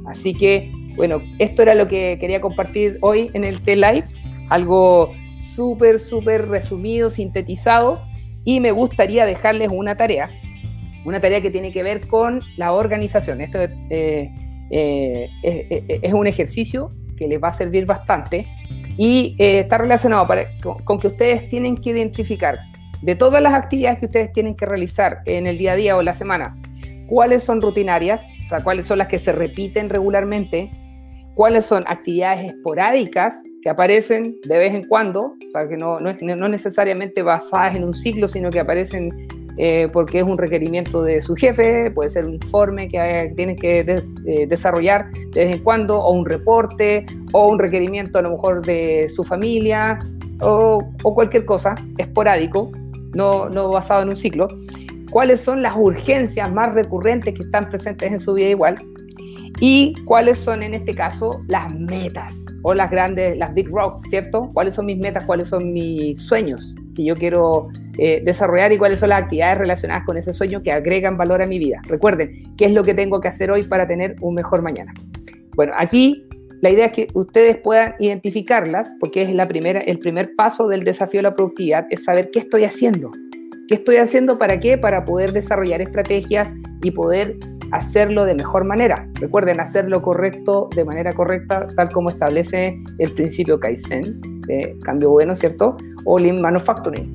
Así 0.06 0.34
que 0.34 0.72
bueno, 0.98 1.22
esto 1.38 1.62
era 1.62 1.74
lo 1.74 1.88
que 1.88 2.18
quería 2.20 2.42
compartir 2.42 2.98
hoy 3.00 3.30
en 3.32 3.44
el 3.44 3.62
T-Live, 3.62 4.04
algo 4.50 5.14
súper, 5.54 6.00
súper 6.00 6.48
resumido, 6.48 7.08
sintetizado, 7.08 8.02
y 8.44 8.61
me 8.61 8.72
gustaría 8.72 9.24
dejarles 9.24 9.70
una 9.72 9.96
tarea, 9.96 10.28
una 11.04 11.20
tarea 11.20 11.40
que 11.40 11.50
tiene 11.50 11.72
que 11.72 11.82
ver 11.82 12.06
con 12.06 12.42
la 12.56 12.72
organización. 12.72 13.40
Esto 13.40 13.61
eh, 13.61 14.30
eh, 14.70 15.30
es, 16.02 16.12
un 16.12 16.26
ejercicio 16.26 16.90
que 17.16 17.28
les 17.28 17.42
va 17.42 17.48
a 17.48 17.52
servir 17.52 17.87
bastante 17.87 18.46
y 18.96 19.37
eh, 19.38 19.61
está 19.61 19.78
relacionado 19.78 20.26
con, 20.84 20.98
que 20.98 21.06
ustedes 21.06 21.48
tienen 21.48 21.76
que 21.76 21.90
identificar 21.90 22.58
de 23.02 23.14
todas 23.14 23.40
las 23.40 23.54
actividades 23.54 24.00
que 24.00 24.06
ustedes 24.06 24.32
tienen 24.32 24.56
que 24.56 24.66
realizar 24.66 25.20
en 25.24 25.46
el 25.46 25.56
día 25.56 25.72
a 25.72 25.76
día 25.76 25.96
o 25.96 26.02
la 26.02 26.14
semana, 26.14 26.56
cuáles 27.06 27.44
son 27.44 27.62
rutinarias, 27.62 28.26
o 28.44 28.48
sea, 28.48 28.61
cuáles 28.64 28.87
son 28.87 28.98
las 28.98 29.08
que 29.08 29.18
se 29.18 29.32
repiten 29.32 29.88
regularmente, 29.88 30.70
cuáles 31.38 31.66
son 31.66 31.85
actividades 31.87 32.46
esporádicas 32.53 33.44
que 33.62 33.70
aparecen 33.70 34.40
de 34.42 34.59
vez 34.59 34.74
en 34.74 34.88
cuando, 34.88 35.27
o 35.27 35.51
sea, 35.53 35.68
que 35.68 35.77
no, 35.77 36.01
no, 36.01 36.48
necesariamente 36.48 37.22
basadas 37.22 37.77
en 37.77 37.85
un 37.85 37.94
ciclo, 37.94 38.27
sino 38.27 38.51
que 38.51 38.59
aparecen 38.59 39.29
eh, 39.57 39.87
porque 39.92 40.18
es 40.18 40.24
un 40.24 40.37
requerimiento 40.37 41.01
de 41.01 41.22
su 41.22 41.37
jefe, 41.37 41.92
puede 41.92 42.11
ser 42.11 42.24
un 42.24 42.35
informe 42.35 42.88
que 42.88 43.33
tienen 43.37 43.55
que 43.55 43.79
eh, 44.27 44.46
desarrollar 44.48 45.12
de 45.33 45.44
vez 45.44 45.57
en 45.59 45.62
cuando, 45.62 46.01
o 46.01 46.12
un 46.12 46.27
reporte, 46.27 47.07
o 47.33 47.46
un 47.46 47.61
requerimiento 47.61 48.18
a 48.18 48.22
lo 48.22 48.33
mejor 48.33 48.66
de 48.66 49.09
su 49.09 49.22
familia, 49.22 50.01
o, 50.40 50.83
o 51.05 51.14
cualquier 51.14 51.44
cosa 51.44 51.77
esporádico, 51.98 52.72
no, 53.14 53.48
no 53.48 53.68
basado 53.68 54.03
en 54.03 54.09
un 54.09 54.16
ciclo. 54.16 54.48
¿Cuáles 55.12 55.38
son 55.38 55.62
las 55.62 55.77
urgencias 55.77 56.53
más 56.53 56.74
recurrentes 56.74 57.33
que 57.33 57.44
están 57.44 57.70
presentes 57.70 58.12
en 58.12 58.18
su 58.18 58.35
vida 58.35 58.48
igual? 58.48 58.77
Y 59.61 59.94
cuáles 60.04 60.38
son 60.38 60.62
en 60.62 60.74
este 60.74 60.94
caso 60.94 61.42
las 61.48 61.74
metas 61.74 62.44
o 62.62 62.74
las 62.74 62.90
grandes, 62.90 63.37
las 63.37 63.54
big 63.54 63.68
rocks, 63.68 64.02
¿cierto? 64.08 64.50
¿Cuáles 64.52 64.74
son 64.74 64.87
mis 64.87 64.98
metas? 64.98 65.24
¿Cuáles 65.24 65.48
son 65.48 65.72
mis 65.72 66.20
sueños 66.20 66.74
que 66.94 67.04
yo 67.04 67.14
quiero 67.14 67.68
eh, 67.98 68.22
desarrollar 68.24 68.72
y 68.72 68.78
cuáles 68.78 69.00
son 69.00 69.11
las 69.11 69.22
actividades 69.22 69.58
relacionadas 69.58 70.04
con 70.04 70.16
ese 70.16 70.32
sueño 70.32 70.62
que 70.62 70.72
agregan 70.72 71.16
valor 71.16 71.42
a 71.42 71.46
mi 71.46 71.58
vida? 71.58 71.80
Recuerden, 71.88 72.54
¿qué 72.56 72.66
es 72.66 72.72
lo 72.72 72.82
que 72.82 72.94
tengo 72.94 73.20
que 73.20 73.28
hacer 73.28 73.50
hoy 73.50 73.62
para 73.62 73.87
tener 73.87 74.16
un 74.20 74.34
mejor 74.34 74.62
mañana? 74.62 74.92
Bueno, 75.54 75.72
aquí 75.76 76.24
la 76.61 76.70
idea 76.70 76.87
es 76.87 76.92
que 76.92 77.08
ustedes 77.14 77.56
puedan 77.58 77.94
identificarlas 78.00 78.94
porque 78.98 79.22
es 79.22 79.32
la 79.32 79.46
primera, 79.46 79.78
el 79.80 79.98
primer 79.98 80.34
paso 80.37 80.66
del 80.66 80.82
desafío 80.82 81.18
de 81.18 81.24
la 81.24 81.34
productividad, 81.34 81.87
es 81.90 82.04
saber 82.04 82.30
qué 82.32 82.40
estoy 82.40 82.64
haciendo. 82.64 83.12
¿Qué 83.68 83.74
estoy 83.74 83.96
haciendo 83.96 84.38
para 84.38 84.58
qué? 84.58 84.78
Para 84.78 85.04
poder 85.04 85.32
desarrollar 85.32 85.82
estrategias 85.82 86.52
y 86.82 86.90
poder 86.90 87.37
hacerlo 87.72 88.24
de 88.24 88.35
mejor 88.35 88.64
manera. 88.64 89.09
Recuerden, 89.14 89.61
hacerlo 89.61 90.02
correcto, 90.02 90.68
de 90.74 90.85
manera 90.85 91.12
correcta, 91.12 91.68
tal 91.76 91.88
como 91.90 92.11
establece 92.11 92.78
el 92.98 93.12
principio 93.12 93.59
Kaizen, 93.61 94.20
de 94.46 94.76
cambio 94.85 95.11
bueno, 95.11 95.35
¿cierto? 95.35 95.76
O 96.04 96.18
Lean 96.18 96.40
Manufacturing. 96.40 97.14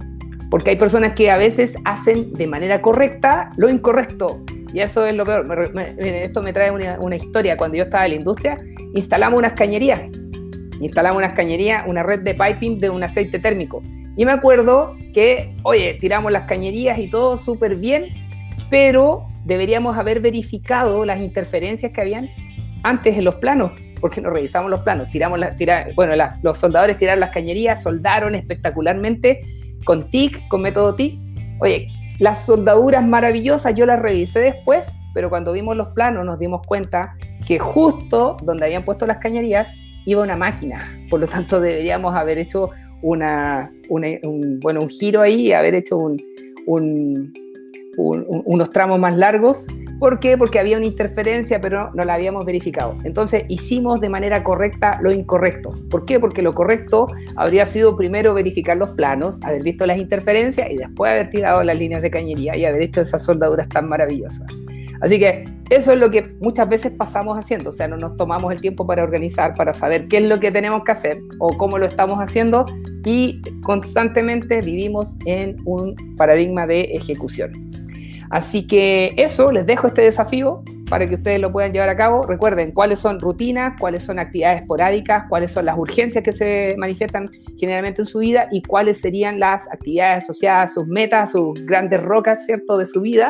Porque 0.49 0.71
hay 0.71 0.75
personas 0.77 1.13
que 1.13 1.31
a 1.31 1.37
veces 1.37 1.75
hacen 1.83 2.33
de 2.33 2.47
manera 2.47 2.81
correcta 2.81 3.49
lo 3.57 3.69
incorrecto. 3.69 4.43
Y 4.71 4.79
eso 4.79 5.05
es 5.05 5.15
lo 5.15 5.25
peor. 5.25 5.45
esto 5.99 6.41
me 6.41 6.53
trae 6.53 6.71
una, 6.71 6.99
una 6.99 7.15
historia. 7.15 7.57
Cuando 7.57 7.77
yo 7.77 7.83
estaba 7.83 8.05
en 8.05 8.11
la 8.11 8.17
industria, 8.17 8.57
instalamos 8.93 9.39
unas 9.39 9.53
cañerías. 9.53 10.01
Instalamos 10.79 11.17
unas 11.17 11.33
cañerías, 11.33 11.85
una 11.87 12.03
red 12.03 12.19
de 12.21 12.35
piping 12.35 12.79
de 12.79 12.89
un 12.89 13.03
aceite 13.03 13.39
térmico. 13.39 13.81
Y 14.15 14.25
me 14.25 14.31
acuerdo 14.31 14.95
que, 15.13 15.55
oye, 15.63 15.95
tiramos 15.99 16.31
las 16.31 16.43
cañerías 16.43 16.99
y 16.99 17.09
todo 17.09 17.37
súper 17.37 17.75
bien, 17.75 18.09
pero 18.69 19.27
deberíamos 19.45 19.97
haber 19.97 20.19
verificado 20.19 21.05
las 21.05 21.19
interferencias 21.19 21.91
que 21.91 22.01
habían 22.01 22.29
antes 22.83 23.17
en 23.17 23.25
los 23.25 23.35
planos, 23.35 23.71
porque 24.01 24.21
no 24.21 24.29
revisamos 24.29 24.69
los 24.69 24.81
planos. 24.81 25.09
Tiramos 25.09 25.39
la, 25.39 25.55
bueno, 25.95 26.13
los 26.41 26.57
soldadores 26.57 26.97
tiraron 26.97 27.19
las 27.19 27.31
cañerías, 27.31 27.81
soldaron 27.83 28.35
espectacularmente 28.35 29.41
con 29.85 30.09
TIC, 30.09 30.47
con 30.47 30.61
método 30.61 30.95
TIC. 30.95 31.19
Oye, 31.59 31.87
las 32.19 32.45
soldaduras 32.45 33.05
maravillosas 33.05 33.73
yo 33.75 33.85
las 33.85 34.01
revisé 34.01 34.39
después, 34.39 34.85
pero 35.13 35.29
cuando 35.29 35.53
vimos 35.53 35.75
los 35.75 35.89
planos 35.89 36.25
nos 36.25 36.39
dimos 36.39 36.65
cuenta 36.65 37.15
que 37.45 37.59
justo 37.59 38.37
donde 38.43 38.65
habían 38.65 38.83
puesto 38.83 39.05
las 39.05 39.17
cañerías 39.17 39.73
iba 40.05 40.23
una 40.23 40.35
máquina. 40.35 40.83
Por 41.09 41.19
lo 41.19 41.27
tanto, 41.27 41.59
deberíamos 41.59 42.15
haber 42.15 42.37
hecho 42.37 42.69
una, 43.01 43.71
un, 43.89 44.59
bueno, 44.61 44.79
un 44.81 44.89
giro 44.89 45.21
ahí 45.21 45.51
haber 45.51 45.75
hecho 45.75 45.97
un, 45.97 47.33
unos 47.97 48.69
tramos 48.71 48.99
más 48.99 49.15
largos. 49.17 49.65
¿Por 49.99 50.19
qué? 50.19 50.37
Porque 50.37 50.59
había 50.59 50.77
una 50.77 50.85
interferencia, 50.85 51.61
pero 51.61 51.91
no 51.93 52.03
la 52.03 52.15
habíamos 52.15 52.45
verificado. 52.45 52.97
Entonces 53.03 53.45
hicimos 53.47 54.01
de 54.01 54.09
manera 54.09 54.43
correcta 54.43 54.99
lo 55.01 55.11
incorrecto. 55.11 55.73
¿Por 55.89 56.05
qué? 56.05 56.19
Porque 56.19 56.41
lo 56.41 56.53
correcto 56.53 57.07
habría 57.35 57.65
sido 57.65 57.95
primero 57.95 58.33
verificar 58.33 58.75
los 58.75 58.91
planos, 58.91 59.41
haber 59.43 59.63
visto 59.63 59.85
las 59.85 59.97
interferencias 59.97 60.69
y 60.69 60.75
después 60.75 61.11
haber 61.11 61.29
tirado 61.29 61.63
las 61.63 61.77
líneas 61.77 62.01
de 62.01 62.11
cañería 62.11 62.57
y 62.57 62.65
haber 62.65 62.81
hecho 62.81 63.01
esas 63.01 63.23
soldaduras 63.23 63.69
tan 63.69 63.87
maravillosas. 63.87 64.51
Así 65.03 65.19
que 65.19 65.43
eso 65.69 65.91
es 65.91 65.99
lo 65.99 66.11
que 66.11 66.33
muchas 66.39 66.69
veces 66.69 66.91
pasamos 66.91 67.37
haciendo, 67.37 67.71
o 67.71 67.73
sea, 67.73 67.87
no 67.87 67.97
nos 67.97 68.15
tomamos 68.15 68.53
el 68.53 68.61
tiempo 68.61 68.87
para 68.87 69.03
organizar, 69.03 69.53
para 69.53 69.73
saber 69.73 70.07
qué 70.07 70.17
es 70.17 70.23
lo 70.23 70.39
que 70.39 70.51
tenemos 70.51 70.83
que 70.85 70.91
hacer 70.93 71.17
o 71.39 71.49
cómo 71.57 71.77
lo 71.77 71.85
estamos 71.85 72.19
haciendo 72.19 72.65
y 73.05 73.41
constantemente 73.63 74.61
vivimos 74.61 75.17
en 75.25 75.57
un 75.65 75.95
paradigma 76.15 76.67
de 76.67 76.83
ejecución. 76.83 77.51
Así 78.33 78.65
que 78.65 79.13
eso, 79.15 79.51
les 79.51 79.63
dejo 79.67 79.85
este 79.85 80.01
desafío 80.01 80.63
para 80.89 81.07
que 81.07 81.13
ustedes 81.13 81.39
lo 81.39 81.51
puedan 81.51 81.71
llevar 81.71 81.89
a 81.89 81.95
cabo. 81.95 82.23
Recuerden 82.23 82.71
cuáles 82.71 82.97
son 82.97 83.19
rutinas, 83.19 83.75
cuáles 83.79 84.01
son 84.01 84.17
actividades 84.17 84.61
esporádicas, 84.61 85.25
cuáles 85.29 85.51
son 85.51 85.65
las 85.65 85.77
urgencias 85.77 86.23
que 86.23 86.33
se 86.33 86.73
manifiestan 86.79 87.29
generalmente 87.59 88.01
en 88.01 88.07
su 88.07 88.17
vida 88.17 88.47
y 88.51 88.63
cuáles 88.63 88.99
serían 88.99 89.39
las 89.39 89.67
actividades 89.71 90.23
asociadas 90.23 90.71
a 90.71 90.73
sus 90.73 90.87
metas, 90.87 91.31
sus 91.31 91.63
grandes 91.67 92.01
rocas, 92.01 92.43
¿cierto?, 92.47 92.79
de 92.79 92.87
su 92.87 93.01
vida. 93.01 93.29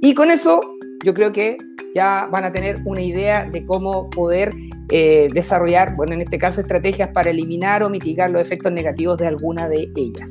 Y 0.00 0.14
con 0.14 0.30
eso 0.30 0.60
yo 1.04 1.12
creo 1.12 1.32
que 1.32 1.56
ya 1.96 2.28
van 2.30 2.44
a 2.44 2.52
tener 2.52 2.76
una 2.84 3.02
idea 3.02 3.48
de 3.50 3.64
cómo 3.64 4.08
poder 4.10 4.52
eh, 4.90 5.26
desarrollar, 5.34 5.96
bueno, 5.96 6.14
en 6.14 6.20
este 6.20 6.38
caso, 6.38 6.60
estrategias 6.60 7.08
para 7.08 7.30
eliminar 7.30 7.82
o 7.82 7.90
mitigar 7.90 8.30
los 8.30 8.42
efectos 8.42 8.70
negativos 8.70 9.18
de 9.18 9.26
alguna 9.26 9.68
de 9.68 9.90
ellas. 9.96 10.30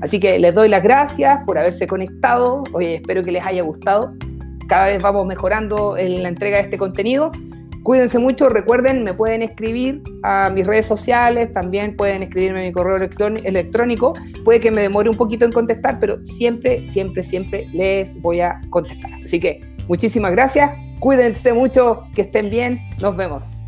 Así 0.00 0.20
que 0.20 0.38
les 0.38 0.54
doy 0.54 0.68
las 0.68 0.82
gracias 0.82 1.40
por 1.46 1.58
haberse 1.58 1.86
conectado. 1.86 2.64
Oye, 2.72 2.96
espero 2.96 3.22
que 3.22 3.32
les 3.32 3.44
haya 3.46 3.62
gustado. 3.62 4.14
Cada 4.68 4.86
vez 4.86 5.02
vamos 5.02 5.26
mejorando 5.26 5.96
en 5.96 6.22
la 6.22 6.28
entrega 6.28 6.56
de 6.58 6.64
este 6.64 6.78
contenido. 6.78 7.30
Cuídense 7.82 8.18
mucho, 8.18 8.48
recuerden, 8.48 9.04
me 9.04 9.12
pueden 9.12 9.42
escribir 9.42 10.02
a 10.22 10.48
mis 10.48 10.66
redes 10.66 10.86
sociales, 10.86 11.52
también 11.52 11.94
pueden 11.96 12.22
escribirme 12.22 12.60
a 12.60 12.64
mi 12.64 12.72
correo 12.72 12.96
electrónico. 12.96 14.14
Puede 14.42 14.60
que 14.60 14.70
me 14.70 14.80
demore 14.80 15.10
un 15.10 15.18
poquito 15.18 15.44
en 15.44 15.52
contestar, 15.52 16.00
pero 16.00 16.24
siempre, 16.24 16.88
siempre, 16.88 17.22
siempre 17.22 17.66
les 17.74 18.18
voy 18.22 18.40
a 18.40 18.58
contestar. 18.70 19.12
Así 19.22 19.38
que 19.38 19.60
muchísimas 19.86 20.32
gracias, 20.32 20.72
cuídense 20.98 21.52
mucho, 21.52 22.04
que 22.14 22.22
estén 22.22 22.48
bien, 22.48 22.80
nos 23.02 23.18
vemos. 23.18 23.63